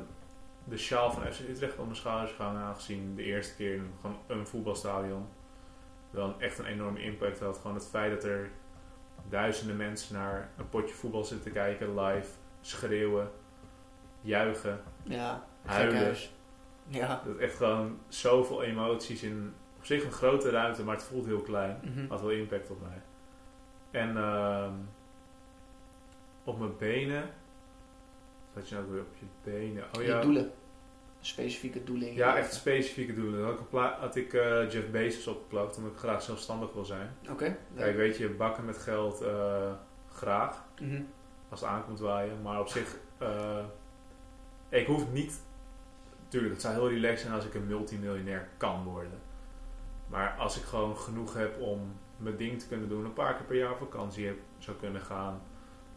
de 0.64 0.76
sjaal 0.76 1.11
van 1.12 1.23
FC 1.33 1.40
Utrecht 1.49 1.78
op 1.78 1.85
mijn 1.85 1.97
schouders 1.97 2.33
gehangen, 2.33 2.62
aangezien 2.62 3.14
de 3.14 3.23
eerste 3.23 3.55
keer 3.55 3.75
in 3.75 3.93
gewoon 4.00 4.17
een 4.26 4.47
voetbalstadion 4.47 5.28
wel 6.11 6.26
een- 6.26 6.40
echt 6.40 6.59
een 6.59 6.64
enorme 6.67 7.02
impact 7.02 7.40
had. 7.40 7.57
Gewoon 7.59 7.75
het 7.76 7.87
feit 7.88 8.12
dat 8.12 8.25
er 8.25 8.50
duizenden 9.28 9.76
mensen 9.76 10.14
naar 10.14 10.50
een 10.57 10.69
potje 10.69 10.95
voetbal 10.95 11.25
zitten 11.25 11.52
kijken, 11.52 12.00
live, 12.00 12.31
schreeuwen, 12.61 13.31
juichen, 14.21 14.81
Ja, 15.02 15.45
huilen. 15.64 16.17
Ja. 16.88 17.23
Dat 17.26 17.37
echt 17.37 17.57
gewoon 17.57 17.99
zoveel 18.09 18.62
emoties 18.62 19.23
in 19.23 19.55
op 19.76 19.85
zich 19.85 20.05
een 20.05 20.12
grote 20.12 20.50
ruimte, 20.50 20.85
maar 20.85 20.95
het 20.95 21.05
voelt 21.05 21.26
heel 21.26 21.40
klein. 21.43 21.81
Mhm. 21.85 22.09
Had 22.09 22.21
wel 22.21 22.31
impact 22.31 22.71
op 22.71 22.81
mij. 22.81 23.02
En 23.90 24.16
ehm, 24.16 24.73
op 26.45 26.59
mijn 26.59 26.76
benen. 26.76 27.30
Zat 28.54 28.68
je 28.68 28.75
nou 28.75 28.90
weer 28.90 29.00
op 29.00 29.16
je 29.18 29.26
benen? 29.50 29.85
Oh 29.97 30.02
Je 30.02 30.09
ja. 30.09 30.21
doelen. 30.21 30.52
Specifieke 31.21 31.85
doelen 31.85 32.09
je 32.09 32.14
Ja, 32.14 32.37
echt 32.37 32.54
specifieke 32.54 33.14
doelen. 33.14 33.40
Dan 33.40 33.49
had 33.49 33.61
ik, 33.61 33.99
had 34.00 34.16
ik 34.16 34.33
eh, 34.33 34.71
Jeff 34.71 34.90
Bezos 34.90 35.26
opgeplakt, 35.26 35.76
omdat 35.76 35.92
ik 35.92 35.99
graag 35.99 36.23
zelfstandig 36.23 36.73
wil 36.73 36.85
zijn. 36.85 37.11
Oké. 37.30 37.57
Kijk, 37.76 37.97
weet 37.97 38.16
je, 38.16 38.28
bakken 38.28 38.64
met 38.64 38.78
geld 38.78 39.21
eh, 39.23 39.73
graag, 40.12 40.64
Mhm. 40.80 41.02
als 41.49 41.61
het 41.61 41.68
aankomt 41.68 42.00
waaien. 42.00 42.42
Maar 42.42 42.61
op 42.61 42.68
zich 42.68 42.97
eh, 43.18 43.64
ik 44.68 44.87
hoef 44.87 45.12
niet... 45.12 45.40
Tuurlijk, 46.28 46.52
het 46.52 46.62
zou 46.62 46.75
heel 46.75 46.88
relaxed 46.88 47.21
zijn 47.21 47.33
als 47.33 47.45
ik 47.45 47.54
een 47.54 47.66
multimiljonair 47.66 48.49
kan 48.57 48.85
worden. 48.85 49.18
Maar 50.08 50.36
als 50.38 50.56
ik 50.56 50.62
gewoon 50.62 50.96
genoeg 50.96 51.34
heb 51.34 51.60
om 51.60 51.80
mijn 52.16 52.36
ding 52.36 52.60
te 52.60 52.68
kunnen 52.68 52.88
doen, 52.88 53.04
een 53.04 53.12
paar 53.12 53.34
keer 53.34 53.44
per 53.46 53.56
jaar 53.56 53.76
vakantie 53.76 54.26
heb, 54.26 54.36
zou 54.58 54.76
kunnen 54.76 55.00
gaan. 55.02 55.40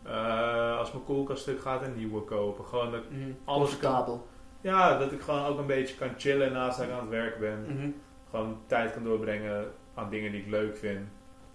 Eh, 0.04 0.78
als 0.78 0.92
mijn 0.92 1.04
koelkast 1.04 1.42
stuk 1.42 1.62
gaat, 1.62 1.82
een 1.82 1.96
nieuwe 1.96 2.22
kopen. 2.22 2.66
Gewoon 2.66 2.92
dat, 2.92 3.10
Mhm. 3.10 3.20
Alles 3.46 3.70
kan- 3.70 3.80
Comfortabel. 3.80 4.28
ja, 4.62 4.98
dat 4.98 5.12
ik 5.12 5.22
gewoon 5.22 5.46
ook 5.46 5.60
een 5.60 5.66
beetje 5.66 5.96
kan 5.96 6.10
chillen 6.18 6.52
naast 6.54 6.78
dat 6.78 6.88
ik 6.88 6.94
aan 6.94 7.00
het 7.00 7.10
werk 7.10 7.40
ben. 7.40 7.62
Mhm. 7.76 7.90
Gewoon 8.30 8.58
tijd 8.68 8.94
kan 8.94 9.04
doorbrengen 9.04 9.72
aan 9.94 10.10
dingen 10.10 10.32
die 10.32 10.42
ik 10.42 10.48
leuk 10.50 10.78
vind. 10.78 11.08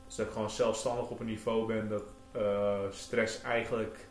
Dus 0.07 0.17
dat 0.17 0.27
ik 0.27 0.33
gewoon 0.33 0.51
zelfstandig 0.51 1.09
op 1.11 1.21
een 1.21 1.27
niveau 1.27 1.67
ben 1.67 1.89
dat 1.89 2.03
eh, 2.33 2.79
stress 2.91 3.43
eigenlijk 3.43 4.09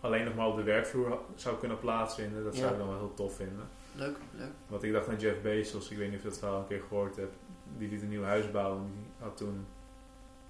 alleen 0.00 0.24
nog 0.24 0.34
maar 0.34 0.46
op 0.46 0.56
de 0.56 0.62
werkvloer 0.62 1.18
zou 1.34 1.56
kunnen 1.56 1.78
plaatsvinden. 1.78 2.44
Dat 2.44 2.54
zou 2.54 2.66
Ja. 2.66 2.72
ik 2.72 2.78
dan 2.78 2.88
wel 2.88 2.98
heel 2.98 3.14
tof 3.14 3.34
vinden. 3.36 3.68
Leuk, 3.94 4.16
leuk. 4.34 4.52
Want 4.66 4.82
ik 4.82 4.92
dacht 4.92 5.08
aan 5.08 5.18
Jeff 5.18 5.40
Bezos, 5.42 5.90
ik 5.90 5.96
weet 5.96 6.08
niet 6.08 6.16
of 6.16 6.22
je 6.22 6.28
dat 6.28 6.38
verhaal 6.38 6.58
een 6.58 6.66
keer 6.66 6.82
gehoord 6.88 7.16
hebt. 7.16 7.34
Die 7.78 7.88
liet 7.88 8.02
een 8.02 8.08
nieuw 8.08 8.22
huis 8.24 8.50
bouwen. 8.50 8.90
Die 8.92 9.06
had 9.18 9.36
toen, 9.36 9.66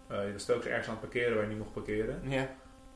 eh 0.06 0.22
die 0.22 0.32
was 0.32 0.44
telkens 0.44 0.66
ergens 0.66 0.86
aan 0.86 0.92
het 0.92 1.02
parkeren 1.02 1.30
waar 1.30 1.44
hij 1.44 1.48
niet 1.48 1.58
mocht 1.58 1.72
parkeren. 1.72 2.30
Ja. 2.30 2.48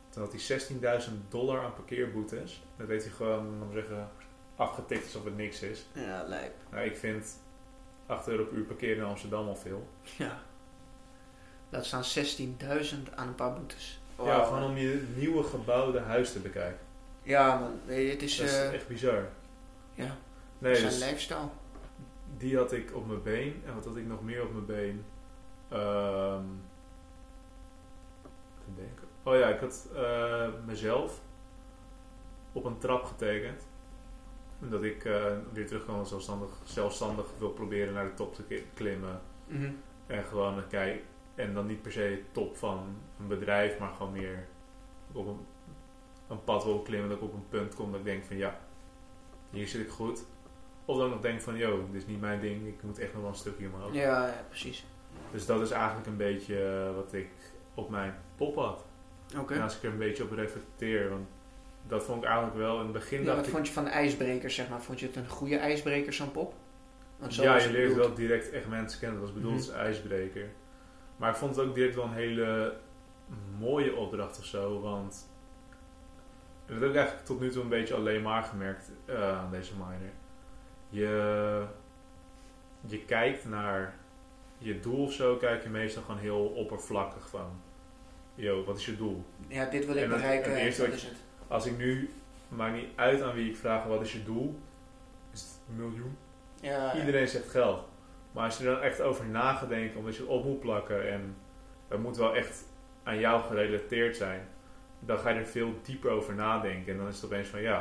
Toen 0.09 0.23
had 0.23 0.33
hij 0.33 0.61
16.000 1.01 1.13
dollar 1.29 1.61
aan 1.65 1.75
parkeerboetes. 1.75 2.63
Dat 2.77 2.87
weet 2.87 3.03
hij 3.03 3.13
gewoon, 3.13 3.47
om 3.63 3.69
te 3.69 3.75
zeggen, 3.75 4.11
afgetikt 4.57 5.05
alsof 5.05 5.25
het 5.25 5.37
niks 5.37 5.63
is. 5.63 5.87
Ja, 5.93 6.25
lijp. 6.27 6.53
Nou, 6.71 6.85
ik 6.85 6.97
vind 6.97 7.39
8 8.07 8.29
euro 8.29 8.45
per 8.45 8.57
uur 8.57 8.65
parkeren 8.65 8.97
in 8.97 9.03
Amsterdam 9.05 9.49
al 9.49 9.57
veel. 9.57 9.89
Ja. 10.03 10.39
Laat 11.69 11.85
staan 11.87 12.05
16.000 12.05 13.15
aan 13.15 13.29
een 13.29 13.35
paar 13.35 13.53
boetes. 13.53 14.01
Ja, 14.25 14.45
gewoon 14.45 14.63
om 14.63 14.77
je 14.77 15.07
nieuwe 15.17 15.43
gebouwde 15.43 15.99
huis 15.99 16.33
te 16.33 16.39
bekijken. 16.39 16.79
Ja, 17.23 17.59
man. 17.59 17.95
Je, 17.97 18.11
het 18.11 18.23
is... 18.23 18.37
Dat 18.37 18.47
is 18.47 18.53
eh, 18.53 18.73
echt 18.73 18.89
bizar. 18.89 19.29
ja, 19.95 20.17
Nee, 20.59 20.75
zijn 20.75 20.89
dus 20.89 20.99
lifestyle. 21.05 21.49
die 22.37 22.57
had 22.57 22.73
ik 22.73 22.95
op 22.95 23.07
mijn 23.07 23.23
been. 23.23 23.63
En 23.67 23.75
wat 23.75 23.85
had 23.85 23.97
ik 23.97 24.07
nog 24.07 24.23
meer 24.23 24.43
op 24.43 24.53
mijn 24.53 24.67
been? 24.67 25.05
Ehm 25.69 26.45
even 28.67 28.75
denken. 28.75 29.09
Oh 29.23 29.35
ja, 29.35 29.49
ik 29.49 29.61
had 29.61 29.89
eh, 29.95 30.49
mezelf 30.67 31.21
op 32.53 32.65
een 32.65 32.79
trap 32.79 33.05
getekend. 33.05 33.67
Dat 34.59 34.83
ik 34.83 35.05
eh, 35.05 35.37
weer 35.53 35.67
terug 35.67 35.85
kan 35.85 36.07
zelfstandig, 36.07 36.51
zelfstandig 36.65 37.27
wil 37.39 37.51
proberen 37.51 37.95
naar 37.95 38.05
de 38.05 38.15
top 38.15 38.35
te 38.35 38.63
klimmen. 38.75 39.21
Mhm. 39.47 39.71
En 40.07 40.25
gewoon 40.25 40.59
een 40.59 40.69
kijk. 40.69 41.03
En 41.35 41.55
dan 41.55 41.67
niet 41.67 41.83
per 41.83 41.93
se 41.93 42.23
top 42.33 42.57
van 42.57 42.97
een 43.21 43.27
bedrijf, 43.27 43.79
maar 43.79 43.93
gewoon 43.93 44.13
meer 44.13 44.47
op 45.13 45.27
een, 45.27 45.47
een 46.29 46.45
pad 46.45 46.65
wil 46.65 46.83
klimmen. 46.83 47.09
Dat 47.09 47.19
ik 47.19 47.25
op 47.25 47.33
een 47.33 47.49
punt 47.49 47.75
kom 47.75 47.91
dat 47.91 48.01
ik 48.01 48.07
denk 48.07 48.25
van 48.25 48.37
ja, 48.37 48.61
hier 49.51 49.69
zit 49.69 49.81
ik 49.81 49.91
goed. 49.91 50.25
Of 50.87 51.03
ik 51.05 51.11
nog 51.11 51.21
denk 51.21 51.41
van 51.41 51.57
yo, 51.57 51.87
dit 51.93 52.03
is 52.03 52.07
niet 52.09 52.21
mijn 52.21 52.41
ding. 52.41 52.67
Ik 52.67 52.83
moet 52.83 52.99
echt 52.99 53.13
nog 53.13 53.23
wel 53.23 53.31
een 53.31 53.37
stukje 53.37 53.69
omhoog. 53.75 53.95
Ja, 53.95 54.27
ja, 54.27 54.45
precies. 54.49 54.87
Dus 55.33 55.47
dat 55.47 55.61
is 55.61 55.71
eigenlijk 55.71 56.07
een 56.07 56.17
beetje 56.17 56.65
eh, 56.65 56.95
wat 56.95 57.13
ik 57.13 57.29
op 57.75 57.91
mijn 57.91 58.15
pop 58.37 58.57
had. 58.57 58.85
Oké. 59.39 59.55
En 59.55 59.63
als 59.63 59.77
ik 59.77 59.83
er 59.83 59.91
een 59.91 59.99
beetje 59.99 60.23
op 60.23 60.31
reflecteer, 60.31 61.09
want 61.11 61.27
dat 61.87 62.05
vond 62.05 62.23
ik 62.23 62.29
eigenlijk 62.29 62.57
wel 62.57 62.77
in 62.79 62.83
het 62.83 62.93
begin 62.93 63.23
Ja, 63.25 63.35
wat 63.37 63.47
ik... 63.47 63.53
vond 63.53 63.67
je 63.67 63.73
van 63.73 63.85
de 63.85 63.91
ijsbrekers, 63.91 64.55
zeg 64.55 64.69
maar? 64.69 64.83
Vond 64.83 65.01
je 65.01 65.07
het 65.07 65.17
een 65.17 65.29
goede 65.29 65.57
ijsbreker, 65.57 66.13
zo'n 66.13 66.31
pop? 66.33 66.55
Want 67.19 67.35
zo 67.35 67.43
ja, 67.43 67.57
je 67.57 67.71
leert 67.71 67.89
bedoeld. 67.89 68.07
wel 68.07 68.17
direct 68.17 68.51
echt 68.51 68.69
mensen 68.69 69.01
kennen. 69.01 69.21
Dat 69.21 69.27
was 69.31 69.37
bedoeld 69.43 69.61
Mhm. 69.61 69.69
als 69.71 69.79
ijsbreker. 69.79 70.49
Maar 71.17 71.31
ik 71.31 71.37
vond 71.37 71.57
het 71.57 71.67
ook 71.67 71.75
direct 71.75 71.95
wel 71.95 72.05
een 72.05 72.13
hele 72.13 72.77
mooie 73.59 73.95
opdracht 73.97 74.39
of 74.39 74.45
zo. 74.45 74.81
Want 74.81 75.29
dat 76.67 76.81
heb 76.81 76.89
ik 76.91 76.97
eigenlijk 76.97 77.27
tot 77.27 77.41
nu 77.41 77.51
toe 77.51 77.63
een 77.63 77.69
beetje 77.69 77.95
alleen 77.95 78.23
maar 78.23 78.43
gemerkt 78.43 78.91
eh, 79.05 79.39
aan 79.39 79.51
deze 79.51 79.73
minor. 79.75 80.11
Je, 80.97 81.65
je 82.87 83.05
kijkt 83.05 83.45
naar 83.49 83.95
je 84.59 84.81
doel 84.81 85.03
of 85.05 85.13
zo, 85.13 85.37
kijk 85.37 85.63
je 85.63 85.69
meestal 85.69 86.03
gewoon 86.03 86.21
heel 86.21 86.45
oppervlakkig 86.47 87.29
van. 87.29 87.61
Yo, 88.35 88.65
wat 88.65 88.77
is 88.79 88.87
je 88.87 88.97
doel? 88.97 89.25
Ja, 89.49 89.65
dit 89.65 89.87
wil 89.87 89.97
ik 89.97 90.03
En 90.03 90.11
het- 90.11 90.19
bereiken 90.21 90.51
het 90.51 90.59
en 90.61 90.65
eerste 90.65 90.81
dat 90.81 90.91
wat 90.91 90.99
is 91.01 91.05
het. 91.05 91.17
Als 91.49 91.67
ik 91.67 91.77
nu, 91.79 92.11
maakt 92.49 92.75
niet 92.75 92.89
uit 92.95 93.23
aan 93.23 93.35
wie 93.35 93.51
ik 93.51 93.57
vraag 93.57 93.85
wat 93.85 94.01
is 94.01 94.13
je 94.13 94.23
doel, 94.25 94.59
is 95.33 95.41
het 95.41 95.51
een 95.69 95.77
miljoen? 95.77 96.17
Ja, 96.61 96.71
ja. 96.95 96.99
Iedereen 96.99 97.29
zegt 97.29 97.49
geld. 97.51 97.89
Maar 98.33 98.45
als 98.45 98.59
je 98.59 98.65
er 98.69 98.75
dan 98.75 98.83
echt 98.83 99.01
over 99.01 99.27
na 99.27 99.53
gaat 99.53 99.69
denken, 99.69 99.99
omdat 99.99 100.17
je 100.17 100.23
het 100.23 100.31
op 100.31 100.45
moet 100.45 100.61
plakken 100.61 101.11
en 101.13 101.37
dat 101.89 101.99
moet 101.99 102.17
wel 102.17 102.35
echt 102.37 102.65
aan 103.03 103.19
jou 103.19 103.43
gerelateerd 103.43 104.17
zijn, 104.17 104.49
dan 105.01 105.19
ga 105.19 105.31
je 105.31 105.39
er 105.39 105.47
veel 105.47 105.73
dieper 105.83 106.11
over 106.11 106.35
nadenken. 106.35 106.93
En 106.93 106.99
dan 106.99 107.09
is 107.09 107.15
het 107.17 107.25
opeens 107.25 107.49
van 107.49 107.61
ja, 107.63 107.79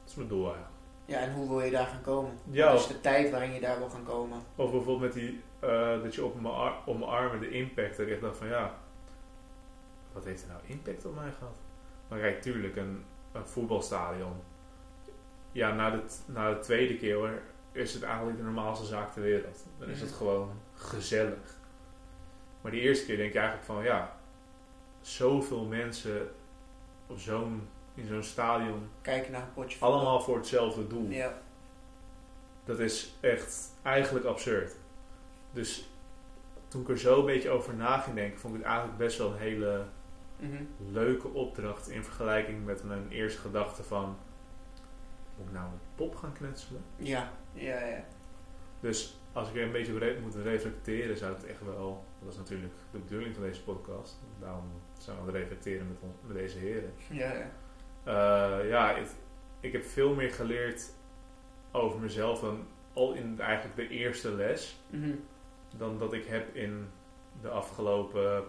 dat 0.00 0.08
is 0.10 0.14
mijn 0.14 0.28
doel 0.28 0.44
eigenlijk. 0.46 0.74
Ja, 1.06 1.18
en 1.18 1.32
hoe 1.34 1.48
wil 1.48 1.60
je 1.60 1.70
daar 1.70 1.86
gaan 1.86 2.00
komen? 2.02 2.32
Ja, 2.50 2.72
Wat 2.72 2.80
is 2.80 2.86
de 2.86 3.00
tijd 3.00 3.30
waarin 3.30 3.52
je 3.52 3.60
daar 3.60 3.78
wil 3.78 3.88
gaan 3.90 4.04
komen? 4.04 4.38
of 4.56 4.70
bijvoorbeeld 4.70 5.00
met 5.00 5.12
die, 5.12 5.42
eh, 5.60 6.02
dat 6.02 6.14
je 6.14 6.24
op 6.24 6.40
mijn, 6.40 6.54
ar- 6.54 6.78
op 6.86 6.98
mijn 6.98 7.10
armen 7.10 7.40
de 7.40 7.50
impact, 7.50 7.98
ik 7.98 8.08
echt 8.10 8.20
dacht 8.20 8.36
van 8.36 8.46
ja, 8.48 8.74
wat 10.12 10.24
heeft 10.24 10.42
er 10.42 10.48
nou 10.48 10.60
impact 10.66 11.04
op 11.04 11.14
mij 11.14 11.32
gehad? 11.32 11.56
Maar 12.08 12.18
kijk, 12.18 12.42
tuurlijk, 12.42 12.76
een, 12.76 13.04
een 13.32 13.46
voetbalstadion. 13.46 14.36
Ja, 15.52 15.74
na 15.74 15.90
de, 15.90 16.02
na 16.26 16.50
de 16.54 16.58
tweede 16.58 16.96
keer 16.96 17.14
hoor, 17.16 17.40
is 17.72 17.94
het 17.94 18.02
eigenlijk 18.02 18.36
de 18.36 18.42
normaalste 18.42 18.86
zaak 18.86 19.12
ter 19.12 19.22
wereld. 19.22 19.64
Dan 19.78 19.88
is 19.88 20.00
het 20.00 20.08
Mhm. 20.08 20.18
gewoon 20.18 20.50
gezellig. 20.74 21.58
Maar 22.60 22.72
die 22.72 22.80
eerste 22.80 23.06
keer 23.06 23.16
denk 23.16 23.32
je 23.32 23.38
eigenlijk 23.38 23.68
van 23.68 23.82
ja, 23.84 24.16
zoveel 25.00 25.64
mensen 25.64 26.28
op 27.06 27.18
zo'n, 27.18 27.68
in 27.96 28.06
zo'n 28.06 28.22
stadion, 28.22 28.88
Kijken 29.00 29.32
naar 29.32 29.40
een 29.42 29.52
potje 29.52 29.78
voetbal. 29.78 29.92
allemaal 29.98 30.20
voor 30.20 30.36
hetzelfde 30.36 30.86
doel. 30.86 31.08
Ja. 31.10 31.38
Dat 32.64 32.78
is 32.78 33.14
echt 33.20 33.70
eigenlijk 33.82 34.24
absurd. 34.24 34.76
Dus 35.52 35.88
toen 36.68 36.80
ik 36.80 36.88
er 36.88 36.98
zo 36.98 37.18
een 37.20 37.26
beetje 37.26 37.50
over 37.50 37.74
na 37.74 37.98
ging 37.98 38.16
denken, 38.16 38.38
vond 38.40 38.54
ik 38.54 38.60
het 38.60 38.68
eigenlijk 38.68 38.98
best 38.98 39.18
wel 39.18 39.30
een 39.30 39.38
hele 39.38 39.84
Mhm. 40.38 40.62
leuke 40.92 41.28
opdracht 41.28 41.88
in 41.88 42.04
vergelijking 42.04 42.64
met 42.64 42.84
mijn 42.84 43.10
eerste 43.10 43.40
gedachte 43.40 43.82
van 43.82 44.16
moet 45.36 45.46
ik 45.46 45.52
nou 45.52 45.64
een 45.66 45.78
pop 45.94 46.16
gaan 46.16 46.32
knutselen? 46.32 46.82
Ja, 46.96 47.30
ja, 47.52 47.80
ja. 47.84 48.04
Dus 48.80 49.18
als 49.32 49.48
ik 49.48 49.56
er 49.56 49.62
een 49.62 49.72
beetje 49.72 50.14
op 50.14 50.20
moet 50.22 50.34
reflecteren, 50.34 51.16
zou 51.16 51.34
het 51.34 51.44
echt 51.44 51.60
wel, 51.64 52.04
dat 52.22 52.32
is 52.32 52.38
natuurlijk 52.38 52.72
de 52.90 52.98
bedoeling 52.98 53.34
van 53.34 53.42
deze 53.42 53.62
podcast, 53.62 54.16
daarom 54.40 54.64
zijn 54.98 55.16
we 55.16 55.22
aan 55.22 55.28
het 55.28 55.36
reflecteren 55.36 55.86
met, 55.88 55.96
met 56.26 56.36
deze 56.36 56.58
heren. 56.58 56.92
Ja, 57.10 57.32
ja. 57.32 57.50
Eh, 58.06 58.68
ja, 58.68 58.94
het- 58.94 59.16
ik 59.60 59.72
heb 59.72 59.84
veel 59.84 60.14
meer 60.14 60.30
geleerd 60.32 60.92
over 61.72 62.00
mezelf 62.00 62.40
dan 62.40 62.66
al 62.92 63.12
in 63.12 63.40
eigenlijk 63.40 63.76
de 63.76 63.88
eerste 63.88 64.30
les, 64.34 64.76
Mhm. 64.90 65.14
dan 65.76 65.98
dat 65.98 66.12
ik 66.12 66.24
heb 66.26 66.54
in 66.54 66.90
de 67.40 67.48
afgelopen 67.48 68.44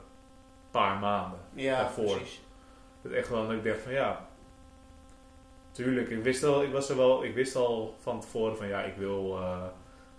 paar 0.72 1.00
maanden. 1.00 1.40
Ja, 1.54 1.78
Daarvoor. 1.82 2.16
precies. 2.16 2.42
Dat 3.02 3.12
echt 3.12 3.30
wel 3.30 3.42
dat 3.48 3.52
ik 3.56 3.64
dacht 3.64 3.82
van 3.82 3.92
ja, 3.94 4.28
tuurlijk, 5.72 6.10
ik 6.10 6.24
wist 6.24 6.44
al, 6.44 6.64
ik 6.64 6.72
was 6.72 6.90
er 6.90 6.98
wel, 6.98 7.24
ik 7.24 7.34
wist 7.34 7.56
al 7.56 7.96
van 8.00 8.20
tevoren 8.20 8.58
van 8.58 8.68
ja, 8.68 8.82
ik 8.84 8.96
wil 8.96 9.38
eh, 9.38 9.64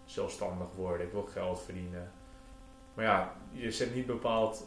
zelfstandig 0.05 0.73
worden, 0.75 1.07
ik 1.07 1.13
wil 1.13 1.23
geld 1.33 1.63
verdienen. 1.63 2.13
Maar 2.95 3.05
ja, 3.05 3.33
je 3.51 3.71
zet 3.71 3.95
niet 3.95 4.07
bepaald, 4.07 4.67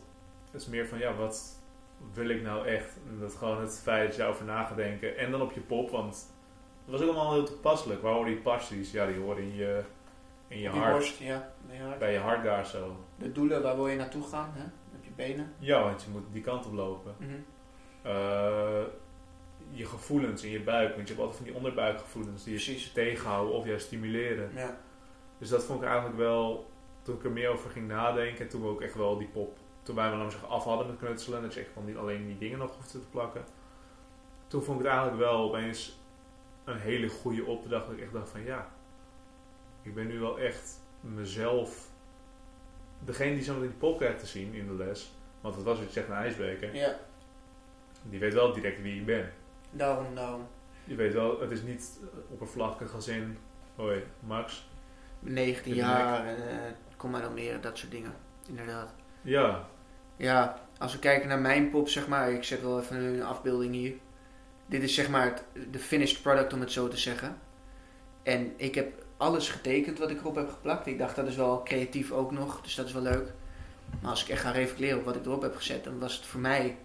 het 0.51 0.62
is 0.62 0.68
meer 0.68 0.88
van 0.88 0.98
ja, 1.00 1.13
wat 1.16 1.61
wil 2.13 2.29
ik 2.29 2.41
nou 2.41 2.67
echt? 2.67 2.98
En 3.08 3.20
dat 3.20 3.36
gewoon 3.36 3.62
het 3.62 3.79
feit 3.84 4.03
dat 4.05 4.15
je 4.15 4.22
daarover 4.22 4.46
na 4.46 4.63
gaat 4.63 4.75
denken 4.75 5.17
en 5.17 5.31
dan 5.31 5.41
op 5.41 5.51
je 5.51 5.60
pop, 5.60 5.89
want 5.89 6.34
het 6.86 6.91
was 6.91 7.01
ook 7.01 7.15
allemaal 7.15 7.34
heel 7.34 7.46
toepasselijk. 7.46 8.01
Waar 8.01 8.13
horen 8.13 8.31
die 8.31 8.41
pasties? 8.41 8.91
Ja, 8.91 9.05
die 9.05 9.20
horen 9.20 9.43
in 9.43 9.55
je, 9.55 9.84
in 10.48 10.60
je 10.60 10.70
hart, 10.70 10.93
borst, 10.93 11.17
ja. 11.17 11.53
bij 11.67 11.75
je 11.75 11.84
hart. 11.84 12.00
bij 12.00 12.13
je 12.13 12.20
hart 12.20 12.43
daar 12.43 12.65
zo. 12.65 12.96
De 13.17 13.31
doelen, 13.31 13.62
waar 13.62 13.75
wil 13.75 13.88
je 13.88 13.98
naartoe 13.98 14.24
gaan? 14.24 14.51
Hè? 14.53 14.63
Met 14.91 15.05
je 15.05 15.12
benen. 15.15 15.53
Ja, 15.60 15.84
want 15.84 16.03
je 16.03 16.10
moet 16.10 16.24
die 16.31 16.41
kant 16.41 16.65
op 16.65 16.74
lopen. 16.74 17.15
Mhm. 17.17 17.31
Eh, 18.01 18.84
je 19.70 19.86
gevoelens 19.86 20.43
in 20.43 20.51
je 20.51 20.62
buik. 20.62 20.96
Want 20.96 21.08
je 21.08 21.13
hebt 21.13 21.20
altijd 21.20 21.38
van 21.38 21.46
die 21.46 21.55
onderbuikgevoelens 21.55 22.43
die 22.43 22.53
je 22.53 22.63
Precies. 22.63 22.91
tegenhouden 22.91 23.55
of 23.55 23.65
juist 23.65 23.86
stimuleren. 23.86 24.51
Ja. 24.55 24.77
Dus 25.38 25.50
dat 25.50 25.63
vond 25.63 25.81
ik 25.81 25.88
eigenlijk 25.88 26.17
wel, 26.17 26.70
toen 27.01 27.15
ik 27.15 27.24
er 27.24 27.31
meer 27.31 27.50
over 27.50 27.70
ging 27.70 27.88
nadenken. 27.88 28.43
En 28.43 28.50
toen 28.50 28.62
we 28.62 28.67
ook 28.67 28.81
echt 28.81 28.96
wel 28.96 29.17
die 29.17 29.27
pop, 29.27 29.58
toen 29.83 29.95
wij 29.95 30.09
dan 30.09 30.31
zich 30.31 30.47
af 30.47 30.63
hadden 30.63 30.88
met 30.88 30.97
knutselen. 30.97 31.41
Dat 31.41 31.53
je 31.53 31.59
echt 31.59 31.69
van 31.73 31.85
niet 31.85 31.97
alleen 31.97 32.27
die 32.27 32.38
dingen 32.38 32.57
nog 32.59 32.75
hoefde 32.75 33.00
te 33.00 33.07
plakken. 33.07 33.43
Toen 34.47 34.63
vond 34.63 34.79
ik 34.79 34.85
het 34.85 34.93
eigenlijk 34.93 35.23
wel 35.23 35.38
opeens 35.38 36.00
een 36.63 36.77
hele 36.79 37.09
goede 37.09 37.45
opdracht. 37.45 37.85
Dat 37.85 37.95
ik 37.95 38.01
echt 38.01 38.13
dacht 38.13 38.29
van 38.29 38.43
ja, 38.43 38.69
ik 39.81 39.93
ben 39.95 40.07
nu 40.07 40.19
wel 40.19 40.39
echt 40.39 40.79
mezelf. 41.01 41.89
Degene 43.00 43.33
die 43.35 43.43
zo 43.43 43.53
met 43.53 43.61
die 43.69 43.77
pop 43.77 43.97
krijgt 43.97 44.19
te 44.19 44.25
zien 44.25 44.53
in 44.53 44.67
de 44.67 44.73
les. 44.73 45.11
Want 45.41 45.55
dat 45.55 45.63
was 45.63 45.77
wat 45.77 45.88
je 45.88 45.93
zegt, 45.93 46.07
een 46.07 46.13
ijsbeker. 46.15 46.75
ja, 46.75 46.95
Die 48.03 48.19
weet 48.19 48.33
wel 48.33 48.53
direct 48.53 48.81
wie 48.81 49.00
ik 49.00 49.05
ben. 49.05 49.33
daarom, 49.71 50.15
daarom. 50.15 50.47
Je 50.83 50.95
weet 50.95 51.13
wel, 51.13 51.39
het 51.39 51.51
is 51.51 51.61
niet 51.61 52.00
oppervlakkig 52.29 52.93
als 52.93 53.07
in, 53.07 53.38
hoi, 53.75 54.03
Max. 54.19 54.69
19 55.19 55.71
Ik 55.71 55.77
ben 55.77 55.88
jaar, 55.88 56.25
en, 56.25 56.50
eh, 56.50 56.71
kom 56.97 57.11
maar 57.11 57.21
dan 57.21 57.33
meer, 57.33 57.61
dat 57.61 57.77
soort 57.77 57.91
dingen. 57.91 58.13
Inderdaad. 58.47 58.93
Ja, 59.22 59.68
Ja, 60.18 60.60
als 60.78 60.94
we 60.94 61.00
kijken 61.00 61.28
naar 61.28 61.40
mijn 61.40 61.70
pop, 61.70 61.90
zeg 61.90 62.08
maar. 62.08 62.32
Ik 62.32 62.44
zet 62.44 62.62
wel 62.62 62.80
even 62.80 62.96
een 62.98 63.24
afbeelding 63.24 63.74
hier. 63.74 63.94
dit 64.66 64.84
is 64.84 64.94
zeg 64.94 65.10
maar 65.10 65.25
het, 65.25 65.44
de 65.72 65.80
finished 65.80 66.22
product 66.22 66.54
om 66.54 66.60
het 66.60 66.72
zo 66.72 66.88
te 66.88 66.98
zeggen. 66.98 67.38
En 68.24 68.54
ik 68.58 68.75
heb 68.75 69.04
alles 69.18 69.50
getekend 69.50 70.00
wat 70.00 70.10
ik 70.10 70.20
erop 70.20 70.36
heb 70.36 70.50
geplakt. 70.50 70.88
Ik 70.88 70.98
dacht 70.98 71.16
dat 71.16 71.28
is 71.28 71.36
wel 71.36 71.63
creatief 71.63 72.12
ook 72.12 72.32
nog, 72.32 72.62
dus 72.62 72.75
dat 72.75 72.86
is 72.86 72.94
wel 72.94 73.01
leuk. 73.01 73.32
Maar 74.01 74.10
als 74.10 74.24
ik 74.24 74.30
echt 74.30 74.42
ga 74.42 74.51
reflecteren 74.51 74.98
op 74.98 75.06
wat 75.06 75.16
ik 75.16 75.25
erop 75.25 75.42
heb 75.42 75.56
gezet, 75.56 75.84
dan 75.84 76.00
was 76.00 76.16
het 76.16 76.25
voor 76.25 76.40
mij 76.40 76.78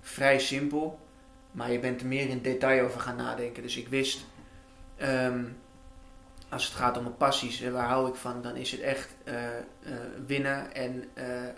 vrij 0.00 0.38
simpel. 0.38 0.98
Maar 1.52 1.72
je 1.72 1.78
bent 1.78 2.00
er 2.00 2.06
meer 2.06 2.28
in 2.28 2.42
detail 2.42 2.84
over 2.84 3.00
gaan 3.00 3.16
nadenken. 3.16 3.62
Dus 3.62 3.76
ik 3.76 3.88
wist, 3.88 4.26
ehm, 4.96 5.44
als 6.48 6.64
het 6.64 6.74
gaat 6.74 6.96
om 6.96 7.02
mijn 7.02 7.16
passies, 7.16 7.60
eh, 7.60 7.72
waar 7.72 7.88
hou 7.88 8.08
ik 8.08 8.14
van, 8.14 8.42
dan 8.42 8.56
is 8.56 8.70
het 8.70 8.80
echt 8.80 9.16
eh, 9.24 9.58
eh, 9.58 9.62
winnen 10.26 10.74
en 10.74 11.04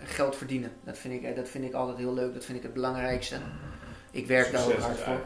geld 0.03 0.35
verdienen. 0.35 0.71
Dat 0.83 0.97
vind, 0.97 1.23
ik, 1.23 1.35
dat 1.35 1.49
vind 1.49 1.65
ik 1.65 1.73
altijd 1.73 1.97
heel 1.97 2.13
leuk, 2.13 2.33
dat 2.33 2.45
vind 2.45 2.57
ik 2.57 2.63
het 2.63 2.73
belangrijkste. 2.73 3.37
Ik 4.11 4.27
werk 4.27 4.51
daar 4.51 4.65
ook 4.65 4.73
hard 4.73 4.99
voor. 4.99 5.21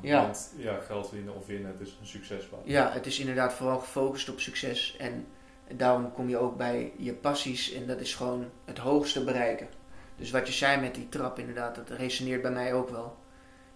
Ja. 0.00 0.22
Want 0.22 0.52
ja, 0.56 0.78
geld 0.86 1.10
winnen 1.10 1.34
of 1.34 1.46
winnen, 1.46 1.70
het 1.70 1.80
is 1.80 1.96
een 2.00 2.06
succesval. 2.06 2.62
Ja, 2.64 2.92
het 2.92 3.06
is 3.06 3.18
inderdaad 3.18 3.52
vooral 3.52 3.78
gefocust 3.78 4.28
op 4.28 4.40
succes. 4.40 4.96
En 4.98 5.26
daarom 5.74 6.12
kom 6.12 6.28
je 6.28 6.38
ook 6.38 6.56
bij 6.56 6.92
je 6.96 7.14
passies 7.14 7.72
en 7.72 7.86
dat 7.86 8.00
is 8.00 8.14
gewoon 8.14 8.50
het 8.64 8.78
hoogste 8.78 9.24
bereiken. 9.24 9.68
Dus 10.16 10.30
wat 10.30 10.46
je 10.46 10.52
zei 10.52 10.80
met 10.80 10.94
die 10.94 11.08
trap, 11.08 11.38
inderdaad, 11.38 11.74
dat 11.74 11.90
resoneert 11.90 12.42
bij 12.42 12.50
mij 12.50 12.74
ook 12.74 12.88
wel. 12.88 13.16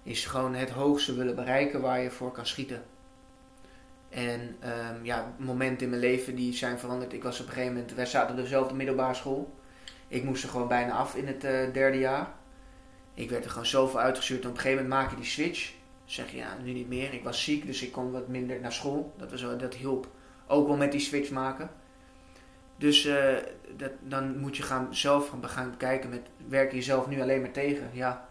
Is 0.02 0.26
gewoon 0.26 0.54
het 0.54 0.70
hoogste 0.70 1.14
willen 1.14 1.34
bereiken 1.34 1.80
waar 1.80 2.00
je 2.00 2.10
voor 2.10 2.32
kan 2.32 2.46
schieten. 2.46 2.82
En 4.10 4.56
ehm, 4.60 5.04
ja, 5.04 5.34
momenten 5.36 5.84
in 5.84 5.90
mijn 5.90 6.02
leven 6.02 6.34
die 6.34 6.52
zijn 6.52 6.78
veranderd. 6.78 7.12
Ik 7.12 7.22
was 7.22 7.40
op 7.40 7.46
een 7.46 7.52
gegeven 7.52 7.74
moment, 7.74 7.94
wij 7.94 8.06
zaten 8.06 8.30
op 8.30 8.42
dezelfde 8.42 8.74
middelbare 8.74 9.14
school. 9.14 9.54
Ik 10.08 10.24
moest 10.24 10.42
er 10.42 10.48
gewoon 10.48 10.68
bijna 10.68 10.92
af 10.92 11.14
in 11.14 11.26
het 11.26 11.44
eh, 11.44 11.72
derde 11.72 11.98
jaar. 11.98 12.32
Ik 13.14 13.30
werd 13.30 13.44
er 13.44 13.50
gewoon 13.50 13.66
zoveel 13.66 14.00
uitgestuurd. 14.00 14.42
En 14.42 14.48
op 14.48 14.54
een 14.54 14.60
gegeven 14.60 14.82
moment 14.82 15.02
maak 15.02 15.10
je 15.10 15.16
die 15.16 15.30
switch. 15.30 15.72
Zeg 16.04 16.30
je, 16.30 16.36
ja, 16.36 16.56
nu 16.62 16.72
niet 16.72 16.88
meer. 16.88 17.14
Ik 17.14 17.24
was 17.24 17.44
ziek, 17.44 17.66
dus 17.66 17.82
ik 17.82 17.92
kon 17.92 18.10
wat 18.10 18.28
minder 18.28 18.60
naar 18.60 18.72
school. 18.72 19.12
Dat, 19.16 19.30
was, 19.30 19.40
dat 19.40 19.74
hielp 19.74 20.08
ook 20.46 20.66
wel 20.66 20.76
met 20.76 20.92
die 20.92 21.00
switch 21.00 21.30
maken. 21.30 21.70
Dus 22.76 23.04
eh, 23.04 23.36
dat, 23.76 23.90
dan 24.02 24.38
moet 24.38 24.56
je 24.56 24.62
gaan, 24.62 24.94
zelf 24.94 25.28
gaan, 25.28 25.48
gaan 25.48 25.76
kijken 25.76 26.10
met, 26.10 26.20
werk 26.48 26.70
je 26.70 26.76
jezelf 26.76 27.06
nu 27.06 27.20
alleen 27.20 27.40
maar 27.40 27.50
tegen? 27.50 27.90
Ja. 27.92 28.28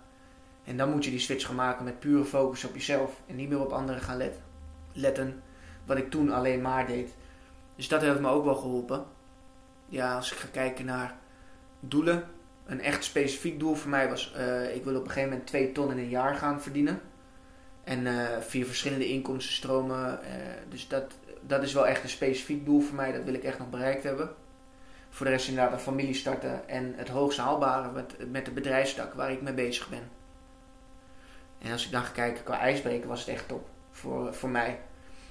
En 0.63 0.77
dan 0.77 0.91
moet 0.91 1.03
je 1.03 1.09
die 1.09 1.19
switch 1.19 1.45
gaan 1.45 1.55
maken 1.55 1.83
met 1.83 2.00
pure 2.00 2.25
focus 2.25 2.65
op 2.65 2.74
jezelf. 2.74 3.21
En 3.25 3.36
niet 3.36 3.50
meer 3.50 3.62
op 3.62 3.71
anderen 3.71 4.01
gaan 4.01 4.17
let, 4.17 4.39
letten. 4.93 5.41
Wat 5.89 5.98
ik 5.98 6.10
toen 6.10 6.31
alleen 6.31 6.62
maar 6.62 6.88
deed. 6.88 7.15
Dus 7.75 7.88
dat 7.88 8.01
heeft 8.01 8.19
me 8.19 8.29
ook 8.29 8.43
wel 8.46 8.55
geholpen. 8.55 9.05
Ja, 9.86 10.15
als 10.15 10.31
ik 10.31 10.38
ga 10.38 10.48
kijken 10.51 10.86
naar 10.86 11.15
doelen. 11.79 12.24
Een 12.65 12.81
echt 12.81 13.03
specifiek 13.03 13.60
doel 13.60 13.75
voor 13.75 13.89
mij 13.89 14.10
was, 14.10 14.34
eh, 14.34 14.75
ik 14.75 14.84
wil 14.84 14.96
op 14.96 15.03
een 15.03 15.08
gegeven 15.08 15.29
moment 15.29 15.48
2 15.48 15.72
ton 15.72 15.91
in 15.91 15.98
een 15.98 16.10
jaar 16.10 16.36
gaan 16.36 16.62
verdienen. 16.62 17.01
En 17.84 18.08
eh, 18.08 18.39
via 18.39 18.65
verschillende 18.65 19.08
inkomstenstromen. 19.08 20.24
eh, 20.24 20.31
dus 20.69 20.88
dat, 20.88 21.13
dat 21.41 21.63
is 21.63 21.74
wel 21.74 21.88
echt 21.88 22.03
een 22.03 22.10
specifiek 22.10 22.65
doel 22.65 22.81
voor 22.81 22.96
mij. 22.96 23.12
Dat 23.12 23.24
wil 23.24 23.34
ik 23.34 23.43
echt 23.43 23.60
nog 23.60 23.69
bereikt 23.69 24.03
hebben. 24.03 24.29
Voor 25.10 25.25
de 25.25 25.31
rest 25.31 25.48
inderdaad 25.48 25.74
een 25.74 25.79
familie 25.79 26.13
starten. 26.13 26.69
En 26.69 26.93
het 26.96 27.10
hoogst 27.10 27.39
haalbare 27.39 27.91
met, 27.91 28.31
met 28.31 28.46
de 28.46 28.51
bedrijfstak 28.51 29.13
waar 29.13 29.31
ik 29.31 29.41
mee 29.41 29.53
bezig 29.53 29.89
ben. 29.89 30.10
En 31.60 31.72
als 31.72 31.86
ik 31.86 31.91
dan 31.91 32.03
ga 32.03 32.12
kijken 32.12 32.43
qua 32.43 32.60
ijsbreken 32.60 33.10
was 33.10 33.19
het 33.19 33.29
echt 33.29 33.48
top. 33.48 33.67
Voor, 33.91 34.34
voor 34.34 34.50
mij. 34.50 34.79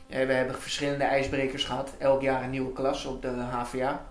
Eh, 0.09 0.27
we 0.27 0.33
hebben 0.33 0.55
verschillende 0.55 1.05
ijsbrekers 1.05 1.65
gehad. 1.65 1.95
Elk 1.99 2.23
jaar 2.23 2.43
een 2.43 2.51
nieuwe 2.51 2.73
klas 2.73 3.05
op 3.05 3.23
de 3.23 3.29
HVA. 3.29 4.07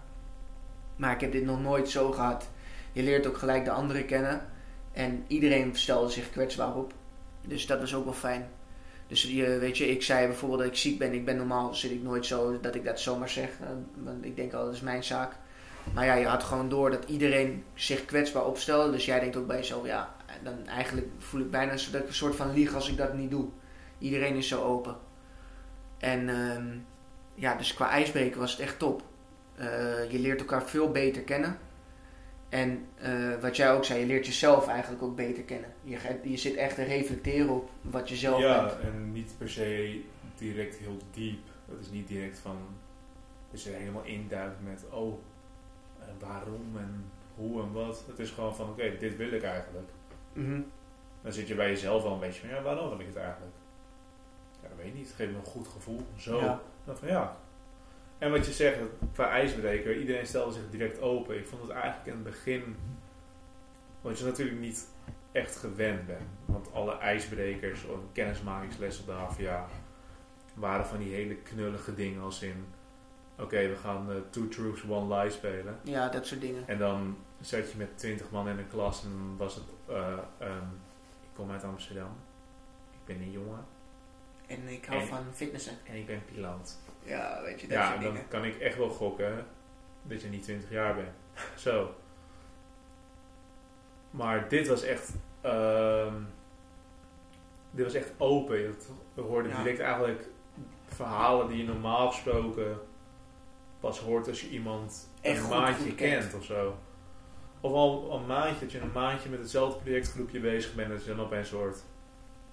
Maar 0.96 1.14
ik 1.14 1.22
heb 1.22 1.32
dit 1.32 1.46
nog 1.46 1.62
nooit 1.62 1.90
zo 1.90 2.12
gehad. 2.12 2.48
Je 2.92 3.04
leert 3.04 3.28
ook 3.28 3.38
gelijk 3.38 3.66
de 3.66 3.72
anderen 3.72 4.06
kennen. 4.06 4.46
En 4.92 5.24
iedereen 5.28 5.76
stelde 5.76 6.10
zich 6.12 6.30
kwetsbaar 6.32 6.76
op. 6.76 6.94
Dus 7.42 7.66
dat 7.66 7.80
was 7.80 7.96
ook 7.96 8.04
wel 8.04 8.14
fijn. 8.14 8.50
Dus 9.08 9.24
je, 9.24 9.58
weet 9.58 9.78
je, 9.78 9.88
ik 9.88 10.04
zei 10.04 10.28
bijvoorbeeld 10.28 10.60
dat 10.62 10.70
ik 10.70 10.78
ziek 10.78 11.00
ben. 11.00 11.14
Ik 11.14 11.26
ben 11.26 11.38
normaal 11.38 11.74
zit 11.76 11.92
ik 11.92 12.04
nooit 12.04 12.26
zo 12.26 12.60
dat 12.60 12.76
ik 12.76 12.86
dat 12.86 13.00
zomaar 13.00 13.30
zeg. 13.30 13.50
eh, 13.62 13.68
Want 13.96 14.26
ik 14.26 14.36
denk 14.36 14.54
al, 14.54 14.66
dat 14.66 14.74
is 14.74 14.82
mijn 14.82 15.04
zaak. 15.04 15.36
Maar 15.94 16.06
ja, 16.06 16.14
je 16.14 16.26
had 16.26 16.44
gewoon 16.44 16.70
door 16.70 16.92
dat 16.92 17.04
iedereen 17.10 17.64
zich 17.74 18.06
kwetsbaar 18.06 18.46
opstelde. 18.46 18.92
Dus 18.92 19.06
jij 19.06 19.20
denkt 19.20 19.36
ook 19.36 19.48
bij 19.48 19.58
jezelf, 19.58 19.86
ja, 19.86 20.16
dan 20.44 20.68
eigenlijk 20.68 21.08
voel 21.18 21.42
ik 21.42 21.52
bijna 21.52 21.72
dat 21.72 22.02
ik 22.02 22.08
een 22.08 22.14
soort 22.14 22.36
van 22.36 22.54
lieg 22.54 22.76
als 22.76 22.90
ik 22.90 22.98
dat 22.98 23.14
niet 23.14 23.32
doe. 23.32 23.46
Iedereen 23.98 24.36
is 24.36 24.48
zo 24.48 24.64
open. 24.64 24.96
En 25.98 26.30
ehm, 26.30 26.78
ja, 27.34 27.56
dus 27.56 27.74
qua 27.74 27.90
ijsbreken 27.90 28.40
was 28.40 28.52
het 28.52 28.60
echt 28.60 28.80
top. 28.80 29.04
Eh, 29.56 30.12
je 30.12 30.20
leert 30.20 30.40
elkaar 30.40 30.64
veel 30.64 30.92
beter 30.92 31.22
kennen. 31.22 31.58
En 32.50 32.86
eh, 32.96 33.42
wat 33.42 33.56
jij 33.56 33.74
ook 33.74 33.86
zei, 33.86 34.00
je 34.00 34.06
leert 34.06 34.26
jezelf 34.26 34.68
eigenlijk 34.68 35.04
ook 35.04 35.16
beter 35.16 35.44
kennen. 35.44 35.74
Je, 35.84 36.20
je 36.24 36.38
zit 36.38 36.56
echt 36.56 36.76
te 36.76 36.84
reflecteren 36.84 37.50
op 37.50 37.70
wat 37.82 38.10
je 38.10 38.16
zelf 38.16 38.40
ja, 38.40 38.66
bent. 38.66 38.80
en 38.80 39.12
niet 39.12 39.34
per 39.38 39.50
se 39.50 40.02
direct 40.38 40.76
heel 40.76 40.98
diep. 41.12 41.46
Dat 41.66 41.80
is 41.80 41.90
niet 41.90 42.08
direct 42.08 42.40
van 42.40 42.58
dat 43.52 43.64
je 43.64 43.70
helemaal 43.70 44.04
induikt 44.04 44.64
met 44.64 44.86
oh, 44.92 45.20
waarom 46.20 46.78
en 46.78 47.12
hoe 47.36 47.62
en 47.62 47.72
wat. 47.72 48.04
Het 48.08 48.20
is 48.20 48.30
gewoon 48.30 48.56
van 48.56 48.70
oké, 48.70 48.98
dit 49.00 49.18
wil 49.18 49.32
ik 49.32 49.44
eigenlijk. 49.44 49.90
Mhm. 50.34 50.62
Dan 51.22 51.34
zit 51.34 51.48
je 51.48 51.56
bij 51.56 51.70
jezelf 51.70 52.04
wel 52.04 52.14
een 52.14 52.20
beetje 52.20 52.40
van 52.40 52.50
ja, 52.50 52.62
waarom 52.62 52.90
wil 52.90 53.00
ik 53.00 53.06
het 53.08 53.16
eigenlijk? 53.16 53.56
Weet 54.78 54.94
niet. 54.94 55.08
Het 55.08 55.16
geeft 55.16 55.32
me 55.32 55.38
een 55.38 55.44
goed 55.46 55.68
gevoel. 55.68 56.08
Zo. 56.18 56.40
Ja. 56.40 56.62
Dan 56.86 56.98
van 56.98 57.08
ja. 57.08 57.38
En 58.18 58.32
wat 58.32 58.46
je 58.46 58.52
zegt, 58.52 58.78
qua 59.14 59.30
ijsbreker, 59.30 59.98
iedereen 59.98 60.28
stelde 60.28 60.54
zich 60.54 60.70
direct 60.70 61.02
open. 61.02 61.38
Ik 61.38 61.48
vond 61.48 61.62
het 61.62 61.72
eigenlijk 61.72 62.06
in 62.06 62.14
het 62.14 62.24
begin, 62.24 62.76
wat 64.02 64.20
je 64.20 64.26
natuurlijk 64.26 64.60
niet 64.60 64.88
echt 65.32 65.56
gewend 65.56 66.06
bent. 66.06 66.30
Want 66.46 66.74
alle 66.74 66.98
ijsbrekers 66.98 67.86
of 67.86 68.00
kennismakingsles 68.12 69.00
op 69.00 69.06
de 69.06 69.12
HVA 69.12 69.68
waren 70.54 70.86
van 70.86 71.00
die 71.00 71.14
hele 71.14 71.36
knullige 71.36 71.94
dingen 71.94 72.22
als 72.22 72.42
in... 72.42 72.66
Oké, 73.40 73.68
we 73.68 73.76
gaan 73.76 74.12
eh, 74.12 74.18
Two 74.30 74.48
Truths, 74.48 74.84
One 74.90 75.16
Lie 75.16 75.32
spelen. 75.32 75.80
Ja, 75.84 76.10
dat 76.10 76.26
soort 76.26 76.42
dingen. 76.42 76.68
En 76.68 76.78
dan 76.78 77.18
zat 77.42 77.72
je 77.72 77.78
met 77.78 77.98
twintig 77.98 78.30
man 78.30 78.48
in 78.50 78.58
een 78.58 78.68
klas 78.68 79.04
en 79.04 79.10
dan 79.10 79.38
was 79.38 79.56
het... 79.56 79.64
eh, 79.88 80.18
ehm, 80.38 80.68
ik 81.22 81.30
kom 81.34 81.52
uit 81.52 81.64
Amsterdam. 81.64 82.10
Ik 82.92 83.06
ben 83.06 83.16
een 83.22 83.32
jongen. 83.32 83.66
En 84.48 84.68
ik 84.68 84.86
hou 84.86 85.02
En- 85.02 85.08
van 85.08 85.26
fitnessen. 85.34 85.74
En 85.84 85.96
ik 85.96 86.06
ben 86.06 86.26
pilant. 86.26 86.80
Ja, 87.04 87.42
weet 87.42 87.62
je, 87.62 87.68
dat 87.68 87.78
Ja, 87.78 87.88
soort 87.90 88.02
dan 88.02 88.12
dingen. 88.14 88.28
kan 88.28 88.46
ik 88.46 88.56
echt 88.60 88.78
wel 88.78 88.90
gokken 88.90 89.46
dat 90.04 90.22
je 90.22 90.28
niet 90.28 90.44
20 90.44 90.70
jaar 90.70 90.96
bent. 90.96 91.10
Zo. 91.56 91.96
Maar 94.12 94.50
dit 94.50 94.68
was 94.68 94.84
echt. 94.84 95.14
ehm, 95.42 96.14
dit 97.72 97.86
was 97.86 97.94
echt 97.94 98.12
open. 98.18 98.58
Je 98.60 98.74
we 99.14 99.22
hoorden 99.22 99.52
Ja. 99.52 99.58
direct 99.58 99.80
eigenlijk 99.80 100.28
verhalen 100.86 101.48
die 101.48 101.58
je 101.58 101.64
normaal 101.64 102.08
gesproken 102.12 102.80
pas 103.80 104.00
hoort 104.00 104.28
als 104.28 104.42
je 104.42 104.50
iemand 104.50 105.10
Echt 105.22 105.38
een 105.38 105.44
goed, 105.44 105.56
maandje 105.58 105.84
goed 105.84 105.96
kent. 105.96 106.22
kent 106.22 106.34
of 106.34 106.44
zo. 106.44 106.78
Of 107.62 107.72
al 107.72 108.14
een 108.16 108.26
maandje, 108.26 108.60
dat 108.60 108.72
je 108.72 108.80
een 108.80 108.92
maandje 108.92 109.30
met 109.30 109.40
hetzelfde 109.40 109.80
projectgroepje 109.80 110.40
bezig 110.40 110.76
bent, 110.76 110.90
dat 110.90 111.04
je 111.06 111.16
dan 111.16 111.26
opeens 111.26 111.50
hoort. 111.52 111.84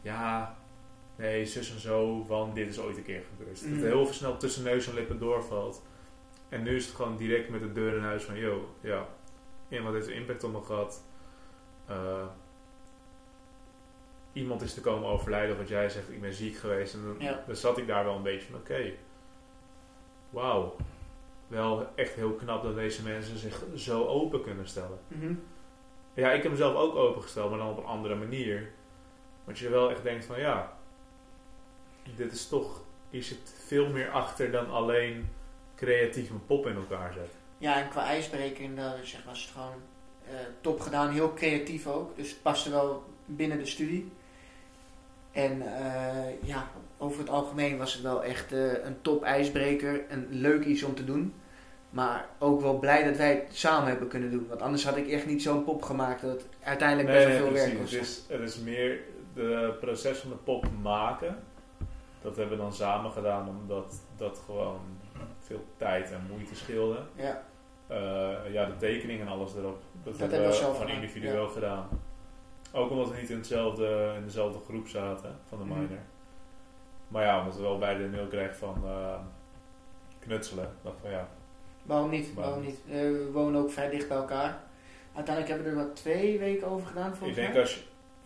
Ja, 0.03 0.57
nee, 1.17 1.47
zus 1.47 1.73
en 1.73 1.81
zo, 1.81 2.25
want 2.27 2.55
dit 2.55 2.69
is 2.69 2.81
ooit 2.81 2.97
een 2.97 3.03
keer 3.05 3.23
gebeurd. 3.31 3.61
Dat 3.63 3.71
het 3.71 3.81
heel 3.83 4.07
snel 4.07 4.37
tussen 4.37 4.65
neus 4.65 4.87
en 4.89 4.95
lippen 4.95 5.19
doorvalt. 5.19 5.83
En 6.49 6.63
nu 6.63 6.77
is 6.77 6.87
het 6.87 6.95
gewoon 6.95 7.17
direct 7.17 7.49
met 7.49 7.61
de 7.61 7.73
deur 7.73 7.97
in 7.97 8.03
huis 8.03 8.23
van, 8.23 8.37
yo, 8.37 8.69
ja, 8.81 9.07
iemand 9.69 9.95
heeft 9.95 10.09
impact 10.09 10.45
op 10.45 10.53
me 10.53 10.61
gehad. 10.63 11.03
Eh, 11.87 12.27
iemand 14.33 14.63
is 14.63 14.75
te 14.75 14.81
komen 14.81 15.09
overlijden, 15.09 15.53
of 15.53 15.59
wat 15.59 15.69
jij 15.69 15.89
zegt, 15.89 16.11
ik 16.11 16.21
ben 16.21 16.33
ziek 16.33 16.57
geweest. 16.57 16.95
En 16.95 17.03
dan, 17.03 17.15
Ja. 17.19 17.43
dan 17.47 17.57
zat 17.57 17.79
ik 17.79 17.87
daar 17.87 18.05
wel 18.05 18.17
een 18.17 18.23
beetje 18.23 18.51
van, 18.51 18.61
oké, 18.61 18.93
wauw. 20.31 20.77
Wel 21.47 21.89
echt 21.95 22.15
heel 22.15 22.33
knap 22.33 22.63
dat 22.63 22.75
deze 22.75 23.03
mensen 23.03 23.39
zich 23.39 23.63
zo 23.75 24.05
open 24.07 24.43
kunnen 24.43 24.69
stellen. 24.69 24.99
Mhm. 25.09 25.35
Ja, 26.15 26.33
ik 26.33 26.43
heb 26.43 26.51
mezelf 26.53 26.75
ook 26.77 26.95
opengesteld, 26.95 27.51
maar 27.51 27.59
dan 27.59 27.69
op 27.71 27.77
een 27.79 27.85
andere 27.85 28.15
manier. 28.15 28.71
Want 29.45 29.59
je 29.59 29.69
wel 29.69 29.91
echt 29.91 30.03
denkt 30.03 30.25
van 30.25 30.41
ja, 30.41 30.74
dit 32.17 32.33
is 32.33 32.49
toch, 32.49 32.83
hier 33.11 33.23
zit 33.23 33.55
veel 33.67 33.89
meer 33.89 34.11
achter 34.11 34.51
dan 34.51 34.71
alleen 34.71 35.29
creatief 35.75 36.31
een 36.31 36.47
pop 36.47 36.67
in 36.67 36.77
elkaar 36.77 37.13
zetten. 37.13 37.39
Ja, 37.59 37.83
en 37.83 37.89
qua 37.89 38.07
ijsbreker 38.07 38.65
inderdaad, 38.65 38.97
zeg, 39.03 39.25
was 39.25 39.43
het 39.43 39.51
gewoon 39.51 39.83
eh, 40.29 40.35
top 40.61 40.81
gedaan. 40.81 41.11
Heel 41.11 41.33
creatief 41.33 41.87
ook. 41.87 42.17
Dus 42.17 42.31
het 42.31 42.43
paste 42.43 42.71
wel 42.71 43.05
binnen 43.25 43.59
de 43.59 43.67
studie. 43.67 44.13
En 45.33 45.77
eh, 45.77 46.43
ja, 46.43 46.69
over 46.99 47.19
het 47.19 47.29
algemeen 47.29 47.79
was 47.79 47.93
het 47.93 48.03
wel 48.03 48.25
echt 48.25 48.53
eh, 48.53 48.85
een 48.85 49.01
top 49.03 49.23
ijsbreker. 49.23 50.05
Een 50.09 50.27
leuk 50.31 50.65
iets 50.65 50.83
om 50.83 50.95
te 50.95 51.05
doen. 51.05 51.35
Maar 51.91 52.29
ook 52.39 52.61
wel 52.61 52.79
blij 52.79 53.05
dat 53.05 53.17
wij 53.17 53.35
het 53.35 53.57
samen 53.57 53.89
hebben 53.89 54.09
kunnen 54.09 54.31
doen. 54.31 54.47
Want 54.49 54.63
anders 54.63 54.85
had 54.85 54.97
ik 54.97 55.09
echt 55.09 55.27
niet 55.27 55.43
zo'n 55.43 55.65
pop 55.65 55.83
gemaakt 55.83 56.21
dat 56.21 56.31
het 56.31 56.47
uiteindelijk 56.63 57.09
best 57.09 57.27
wel 57.27 57.37
veel 57.37 57.53
werk 57.53 57.77
precies. 57.77 57.79
was. 57.79 57.93
Het 57.93 58.03
is, 58.03 58.25
het 58.29 58.41
is 58.41 58.59
meer 58.59 59.01
de 59.35 59.77
proces 59.81 60.19
van 60.19 60.31
de 60.31 60.37
pop 60.37 60.67
maken. 60.83 61.43
Dat 62.25 62.37
hebben 62.37 62.57
we 62.57 62.63
dan 62.63 62.73
samen 62.73 63.11
gedaan 63.11 63.49
omdat 63.49 63.95
dat 64.17 64.43
gewoon 64.47 64.81
veel 65.41 65.65
tijd 65.77 66.11
en 66.13 66.27
moeite 66.31 66.55
scheelde. 66.55 66.99
Ja, 67.15 67.43
Eh, 67.87 68.53
ja, 68.53 68.65
de 68.67 68.77
tekening 68.77 69.21
en 69.21 69.29
alles 69.29 69.55
erop. 69.57 69.83
Dat, 70.03 70.19
hebben 70.19 70.31
hebben 70.37 70.49
we 70.49 70.57
zelf 70.57 70.77
gewoon 70.79 70.93
individueel 70.93 71.49
gedaan. 71.49 71.89
Ook 72.73 72.91
omdat 72.91 73.11
we 73.11 73.17
niet 73.21 73.31
in, 73.31 73.37
hetzelfde, 73.37 74.13
in 74.17 74.25
dezelfde 74.25 74.59
groep 74.69 74.89
zaten 74.89 75.39
van 75.49 75.59
de 75.59 75.65
Mhm. 75.65 75.75
minor. 75.79 75.99
Maar 77.09 77.25
ja, 77.25 77.39
omdat 77.41 77.57
we 77.57 77.63
wel 77.63 77.79
beide 77.79 78.03
de 78.03 78.09
mail 78.17 78.27
kregen 78.27 78.55
van 78.57 78.83
eh, 78.85 79.19
knutselen. 80.19 80.71
dacht 80.83 80.97
van 81.01 81.11
ja, 81.11 81.29
Waarom 81.83 82.11
niet? 82.11 82.35
Waarom 82.35 82.53
Waarom 82.55 82.67
niet? 82.71 82.81
Eh, 82.89 83.01
we 83.01 83.29
wonen 83.33 83.61
ook 83.63 83.71
vrij 83.71 83.91
dicht 83.91 84.09
bij 84.09 84.17
elkaar. 84.17 84.59
Uiteindelijk 85.15 85.55
hebben 85.55 85.73
we 85.75 85.81
er 85.81 85.87
wat 85.87 85.97
twee 85.97 86.39
weken 86.39 86.67
over 86.69 86.87
gedaan 86.87 87.09
ik 87.11 87.15
volgens 87.17 87.39
denk 87.39 87.53
mij. 87.53 87.61
als 87.61 87.75
je, 87.75 87.81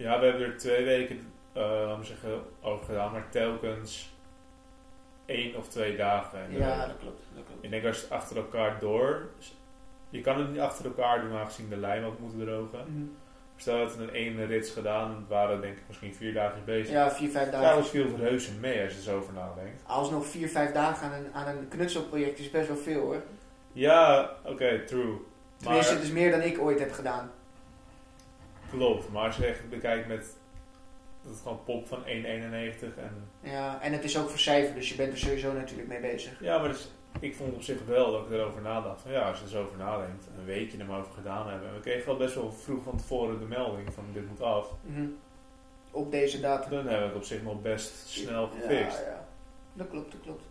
ja, 0.05 0.21
we 0.21 0.27
hebben 0.27 0.47
er 0.47 0.57
twee 0.59 0.85
weken, 0.85 1.33
laten 1.61 1.99
we 1.99 2.05
zeggen, 2.05 2.43
over 2.63 2.85
gedaan, 2.85 3.13
maar 3.13 3.29
telkens 3.31 4.17
één 5.27 5.57
of 5.57 5.69
twee 5.69 5.97
dagen. 5.97 6.45
in 6.45 6.51
de 6.53 6.59
Ja, 6.59 6.87
dat 6.87 6.97
klopt. 7.01 7.23
Dat 7.35 7.45
klopt. 7.47 7.65
Ik 7.65 7.71
denk 7.71 7.85
als 7.85 8.01
het 8.03 8.11
achter 8.11 8.37
elkaar 8.37 8.79
door, 8.81 9.29
je 10.11 10.21
kan 10.21 10.39
het 10.39 10.51
niet 10.51 10.61
achter 10.61 10.85
elkaar 10.85 11.21
doen 11.21 11.33
aangezien 11.39 11.69
de 11.69 11.77
lijm 11.77 12.05
ook 12.05 12.19
moet 12.19 12.39
drogen. 12.39 12.79
Mhm. 12.87 13.05
Stel 13.57 13.79
dat 13.79 13.97
we 13.97 14.03
een 14.03 14.11
ene 14.11 14.45
rits 14.45 14.71
gedaan, 14.71 15.27
waren 15.29 15.61
denk 15.61 15.77
ik 15.77 15.83
misschien 15.87 16.15
vier 16.15 16.33
dagen 16.35 16.65
bezig. 16.65 16.93
Ja, 16.93 17.11
vier, 17.11 17.31
vijf 17.31 17.45
dagen. 17.45 17.61
Trouwens 17.61 17.89
viel 17.91 18.17
reuze 18.17 18.53
mee 18.53 18.83
als 18.83 18.91
je 18.93 18.97
er 18.99 19.03
zo 19.05 19.17
over 19.17 19.33
nadenkt. 19.33 19.83
Alsnog 19.87 20.27
vier, 20.27 20.49
vijf 20.49 20.73
dagen 20.73 21.07
aan 21.07 21.13
een, 21.13 21.33
aan 21.35 21.57
een 21.57 21.69
knutselproject 21.69 22.39
is 22.39 22.51
best 22.51 22.69
wel 22.69 22.77
veel 22.77 23.01
hoor. 23.01 23.23
Ja, 23.73 24.31
oké, 24.45 24.85
true. 24.85 25.17
Tenminste, 25.57 25.93
Maar 25.93 26.01
het 26.01 26.03
is 26.03 26.11
meer 26.11 26.31
dan 26.31 26.41
ik 26.41 26.59
ooit 26.61 26.79
heb 26.79 26.93
gedaan. 26.93 27.31
klopt, 28.71 29.13
maar 29.13 29.25
als 29.25 29.37
je 29.37 29.47
echt 29.47 29.69
bekijkt 29.69 30.09
met 30.09 30.37
dat 31.23 31.33
het 31.33 31.41
gewoon 31.43 31.65
pop 31.65 31.87
van 31.89 31.99
1,91 32.05 32.09
en 32.09 33.29
Ja, 33.41 33.81
en 33.83 33.93
het 33.93 34.05
is 34.05 34.19
ook 34.19 34.29
voor 34.29 34.39
cijfer, 34.39 34.75
dus 34.75 34.89
je 34.89 34.95
bent 34.97 35.13
er 35.13 35.19
sowieso 35.19 35.53
natuurlijk 35.53 35.89
mee 35.89 36.01
bezig. 36.01 36.41
ja, 36.41 36.59
maar 36.59 36.69
dus, 36.69 36.89
ik 37.21 37.35
vond 37.35 37.55
op 37.55 37.63
zich 37.63 37.85
wel 37.87 38.13
dat 38.13 38.25
ik 38.25 38.31
erover 38.31 38.63
nadacht. 38.63 39.01
Van 39.01 39.11
ja, 39.13 39.29
als 39.29 39.39
je 39.39 39.45
er 39.45 39.51
zo 39.51 39.63
over 39.65 39.79
nadenkt, 39.79 40.27
een 40.39 40.45
weekje 40.45 40.79
er 40.79 40.85
maar 40.87 40.99
over 40.99 41.13
gedaan 41.13 41.49
hebben. 41.49 41.69
En 41.69 41.75
we 41.75 41.81
kregen 41.81 42.07
wel 42.07 42.17
best 42.17 42.35
wel 42.35 42.53
vroeg 42.53 42.83
van 42.83 42.97
tevoren 42.97 43.39
de 43.39 43.45
melding 43.45 43.93
van 43.95 44.05
dit 44.13 44.29
moet 44.29 44.43
af. 44.43 44.71
Mhm. 44.81 45.07
Op 45.91 46.11
deze 46.11 46.41
datum. 46.41 46.71
Dan 46.71 46.79
hebben 46.87 46.99
we 47.01 47.07
het 47.07 47.17
op 47.17 47.25
zich 47.25 47.43
nog 47.43 47.63
best 47.63 48.09
snel 48.09 48.43
Ja, 48.43 48.61
gefixt. 48.61 48.99
ja. 48.99 49.27
Dat 49.73 49.89
klopt, 49.89 50.13
dat 50.13 50.21
klopt. 50.21 50.43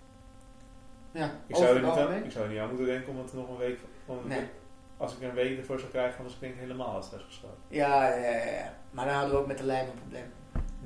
Ja, 1.11 1.31
Ik 1.47 1.55
zou, 1.55 1.67
er 1.67 1.75
het 1.75 1.83
niet 1.83 2.05
aan, 2.07 2.23
ik 2.23 2.31
zou 2.31 2.43
er 2.45 2.51
niet 2.51 2.59
aan 2.59 2.67
moeten 2.67 2.85
denken 2.85 3.09
om 3.13 3.17
het 3.17 3.33
nog 3.33 3.49
een 3.49 3.57
week 3.57 3.79
van, 4.05 4.19
Nee. 4.25 4.43
als 4.97 5.15
ik 5.15 5.21
een 5.21 5.33
week 5.33 5.57
ervoor 5.57 5.79
zou 5.79 5.91
krijgen, 5.91 6.15
dan 6.17 6.25
was 6.25 6.37
ik 6.39 6.55
helemaal 6.57 6.95
uit 6.95 7.03
stress 7.03 7.25
geschoten. 7.25 7.57
Ja, 7.67 8.07
ja, 8.07 8.15
ja, 8.25 8.45
ja. 8.51 8.77
Maar 8.91 9.05
dan 9.05 9.13
hadden 9.13 9.31
we 9.33 9.39
ook 9.39 9.47
met 9.47 9.57
de 9.57 9.63
lijm 9.63 9.87
een 9.87 9.99
probleem. 9.99 10.31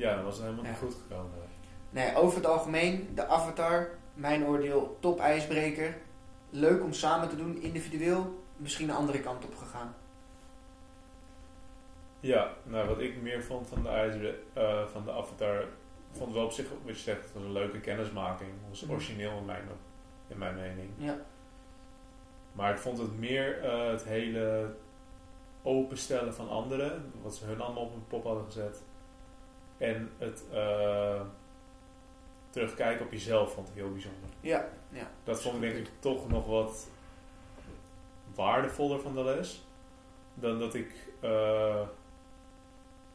Ja, 0.02 0.16
dan 0.16 0.24
was 0.24 0.40
helemaal 0.40 0.64
niet 0.64 0.78
goed 0.78 0.96
gekomen. 1.08 1.32
Nee, 1.90 2.16
over 2.16 2.38
het 2.38 2.46
algemeen, 2.46 3.10
de 3.16 3.28
Avatar, 3.28 3.90
mijn 4.14 4.46
oordeel, 4.46 4.98
top 5.00 5.20
ijsbreker. 5.20 5.98
Leuk 6.50 6.84
om 6.84 6.94
samen 6.94 7.30
te 7.30 7.36
doen, 7.36 7.62
individueel, 7.62 8.44
misschien 8.58 8.90
een 8.90 8.96
andere 8.96 9.20
kant 9.20 9.46
op 9.46 9.56
gegaan. 9.56 9.96
Ja, 12.20 12.52
nou 12.64 12.88
wat 12.88 13.00
ik 13.00 13.22
meer 13.22 13.44
vond 13.44 13.68
van 13.68 13.84
de, 13.84 13.90
ijzer, 13.90 14.36
eh, 14.54 14.86
van 14.86 15.06
de 15.06 15.12
Avatar, 15.12 15.64
vond 16.12 16.34
wel 16.34 16.46
op 16.46 16.52
zich, 16.52 16.66
wat 16.70 16.96
je 16.96 17.02
zegt, 17.02 17.34
was 17.34 17.44
een 17.44 17.52
leuke 17.52 17.80
kennismaking. 17.80 18.50
Was 18.70 18.82
Mhm. 18.82 18.92
origineel 18.92 19.38
in 19.38 19.46
mijn, 19.46 19.64
in 20.28 20.38
mijn 20.38 20.56
mening. 20.56 20.90
Ja, 20.98 21.16
Maar 22.52 22.72
ik 22.72 22.78
vond 22.80 22.98
het 22.98 23.20
meer 23.20 23.64
eh, 23.64 23.88
het 23.92 24.04
hele 24.04 24.74
openstellen 25.64 26.34
van 26.34 26.50
anderen, 26.50 27.12
wat 27.22 27.36
ze 27.36 27.46
hun 27.46 27.62
allemaal 27.62 27.84
op 27.84 27.94
een 27.94 28.08
pop 28.08 28.24
hadden 28.24 28.46
gezet. 28.46 28.82
En 29.82 30.12
het 30.18 30.44
eh, 30.52 31.22
terugkijken 32.50 33.06
op 33.06 33.12
jezelf 33.12 33.54
vond 33.54 33.68
ik 33.68 33.74
heel 33.76 33.92
bijzonder. 33.92 34.30
ja, 34.42 34.70
ja. 34.90 35.12
Dat 35.24 35.42
vond 35.42 35.56
ik 35.56 35.62
denk 35.62 35.76
ik 35.76 35.90
toch 36.00 36.30
nog 36.30 36.46
wat 36.46 36.88
waardevoller 38.36 39.00
van 39.00 39.14
de 39.14 39.24
les. 39.24 39.66
Dan 40.34 40.60
dat 40.60 40.74
ik 40.74 40.92
eh, 41.20 41.88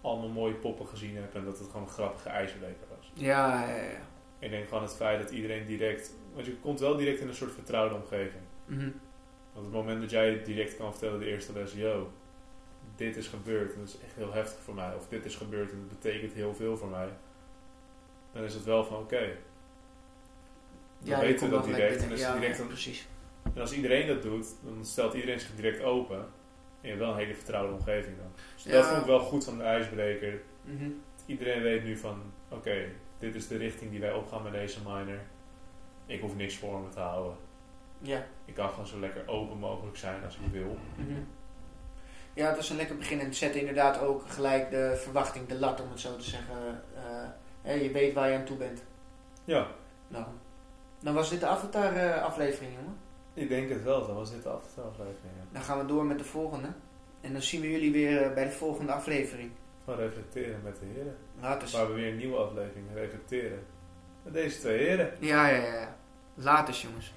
allemaal 0.01 0.29
mooie 0.29 0.55
poppen 0.55 0.87
gezien 0.87 1.17
heb 1.17 1.35
en 1.35 1.45
dat 1.45 1.59
het 1.59 1.67
gewoon 1.67 1.83
een 1.83 1.93
grappige 1.93 2.29
ijsbreker 2.29 2.87
was. 2.97 3.13
Ja, 3.15 3.69
ja, 3.69 3.77
ja. 3.77 4.01
Ik 4.39 4.51
denk 4.51 4.69
gewoon 4.69 4.83
het 4.83 4.95
feit 4.95 5.23
dat 5.23 5.31
iedereen 5.31 5.67
direct... 5.67 6.13
Want 6.35 6.47
je 6.47 6.57
komt 6.57 6.81
wel 6.81 6.97
direct 6.97 7.21
in 7.21 7.29
een 7.29 7.35
soort 7.35 7.53
vertrouwde 7.53 7.95
omgeving. 7.95 8.43
Mhm. 8.65 8.91
Want 9.53 9.67
op 9.67 9.73
het 9.73 9.73
moment 9.73 10.01
dat 10.01 10.11
jij 10.11 10.43
direct 10.45 10.77
kan 10.77 10.91
vertellen 10.91 11.19
de 11.19 11.27
eerste 11.27 11.53
les... 11.53 11.73
Yo, 11.73 12.11
dit 12.97 13.17
is 13.17 13.29
gebeurd 13.29 13.73
en 13.75 13.79
dat 13.81 13.89
is 13.89 13.99
echt 14.01 14.15
heel 14.15 14.33
heftig 14.33 14.59
voor 14.63 14.75
mij. 14.75 14.95
Of 14.95 15.09
dit 15.09 15.25
is 15.25 15.37
gebeurd 15.37 15.71
en 15.73 15.79
dat 15.89 16.01
betekent 16.01 16.33
heel 16.33 16.55
veel 16.55 16.77
voor 16.77 16.89
mij. 16.89 17.09
Dan 18.33 18.43
is 18.45 18.55
het 18.55 18.65
wel 18.65 18.85
van 18.85 18.97
oké. 18.99 19.19
Dan 20.99 21.09
Ja, 21.09 21.21
je 21.21 21.27
weten 21.27 21.49
we 21.49 21.55
dat 21.55 21.65
direct. 21.65 22.03
En 22.03 22.17
Ja, 22.17 22.33
direct 22.35 22.57
ja, 22.57 22.63
een- 22.63 22.69
precies. 22.69 23.07
en 23.55 23.61
als 23.61 23.73
iedereen 23.73 24.07
dat 24.07 24.23
doet, 24.23 24.47
dan 24.65 24.85
stelt 24.85 25.15
iedereen 25.15 25.41
zich 25.41 25.55
direct 25.55 25.83
open. 25.83 26.19
En 26.19 26.29
je 26.81 26.89
hebt 26.89 27.01
wel 27.01 27.11
een 27.11 27.17
hele 27.19 27.35
vertrouwde 27.35 27.73
omgeving 27.73 28.17
dan. 28.17 28.33
Dus 28.55 28.65
Ja. 28.65 28.71
dat 28.73 28.87
vond 28.87 29.01
ik 29.01 29.07
wel 29.07 29.21
goed 29.21 29.45
van 29.45 29.57
de 29.59 29.63
ijsbreker. 29.65 30.41
Mhm. 30.63 30.91
Iedereen 31.27 31.63
weet 31.63 31.85
nu 31.85 31.97
van, 31.97 32.23
oké, 32.49 32.89
dit 33.19 33.35
is 33.35 33.49
de 33.49 33.57
richting 33.57 33.91
die 33.91 34.01
wij 34.01 34.13
opgaan 34.13 34.43
met 34.43 34.53
deze 34.53 34.79
minor. 34.83 35.21
Ik 36.07 36.21
hoef 36.21 36.37
niks 36.37 36.57
voor 36.57 36.81
me 36.81 36.89
te 36.89 37.01
houden. 37.01 37.37
Ja. 37.99 38.27
Ik 38.45 38.55
kan 38.55 38.69
gewoon 38.69 38.87
zo 38.87 38.99
lekker 38.99 39.29
open 39.29 39.59
mogelijk 39.59 39.97
zijn 39.97 40.25
als 40.25 40.35
ik 40.37 40.53
wil. 40.53 40.77
Mhm. 40.97 41.21
Ja, 42.37 42.47
het 42.47 42.57
was 42.57 42.71
een 42.71 42.77
lekker 42.77 42.97
begin 42.97 43.21
en 43.21 43.25
het 43.27 43.37
zette 43.37 43.59
inderdaad 43.59 44.01
ook 44.01 44.23
gelijk 44.29 44.71
de 44.71 45.01
verwachting, 45.03 45.49
de 45.49 45.59
lat 45.59 45.81
om 45.81 45.91
het 45.91 46.01
zo 46.01 46.17
te 46.17 46.25
zeggen. 46.25 46.83
Hè, 47.63 47.73
je 47.73 47.91
weet 47.91 48.15
waar 48.15 48.31
je 48.31 48.37
aan 48.39 48.45
toe 48.45 48.57
bent. 48.57 48.83
Ja, 49.45 49.67
Nou, 50.09 50.25
dan 51.01 51.15
was 51.15 51.31
dit 51.31 51.41
de 51.41 51.47
Avatar 51.47 51.93
eh, 51.97 52.23
aflevering, 52.23 52.73
jongen. 52.75 52.97
ik 53.35 53.49
denk 53.49 53.69
het 53.69 53.83
wel. 53.83 54.07
Dan 54.07 54.17
was 54.17 54.31
dit 54.31 54.43
de 54.43 54.49
aflevering. 54.49 55.33
Dan 55.53 55.63
gaan 55.63 55.79
we 55.79 55.87
door 55.87 56.05
met 56.05 56.19
de 56.19 56.25
volgende. 56.25 56.69
En 57.21 57.33
dan 57.33 57.43
zien 57.43 57.61
we 57.61 57.71
jullie 57.71 57.93
weer 57.93 58.23
eh, 58.23 58.35
bij 58.35 58.45
de 58.45 58.51
volgende 58.51 58.93
aflevering. 58.93 59.51
Van 59.85 59.95
reflecteren 59.97 60.61
met 60.65 60.79
de 60.81 60.87
heren. 60.95 61.17
Later. 61.41 61.69
Waar 61.73 61.87
we 61.89 61.93
weer 61.95 62.11
een 62.11 62.17
nieuwe 62.17 62.37
aflevering 62.37 62.87
reflecteren. 62.95 63.67
Met 64.23 64.33
deze 64.33 64.59
twee 64.59 64.79
heren. 64.79 65.11
Ja, 65.21 65.49
ja, 65.49 65.65
ja. 65.65 65.97
Later, 66.35 66.75
jongens. 66.75 67.13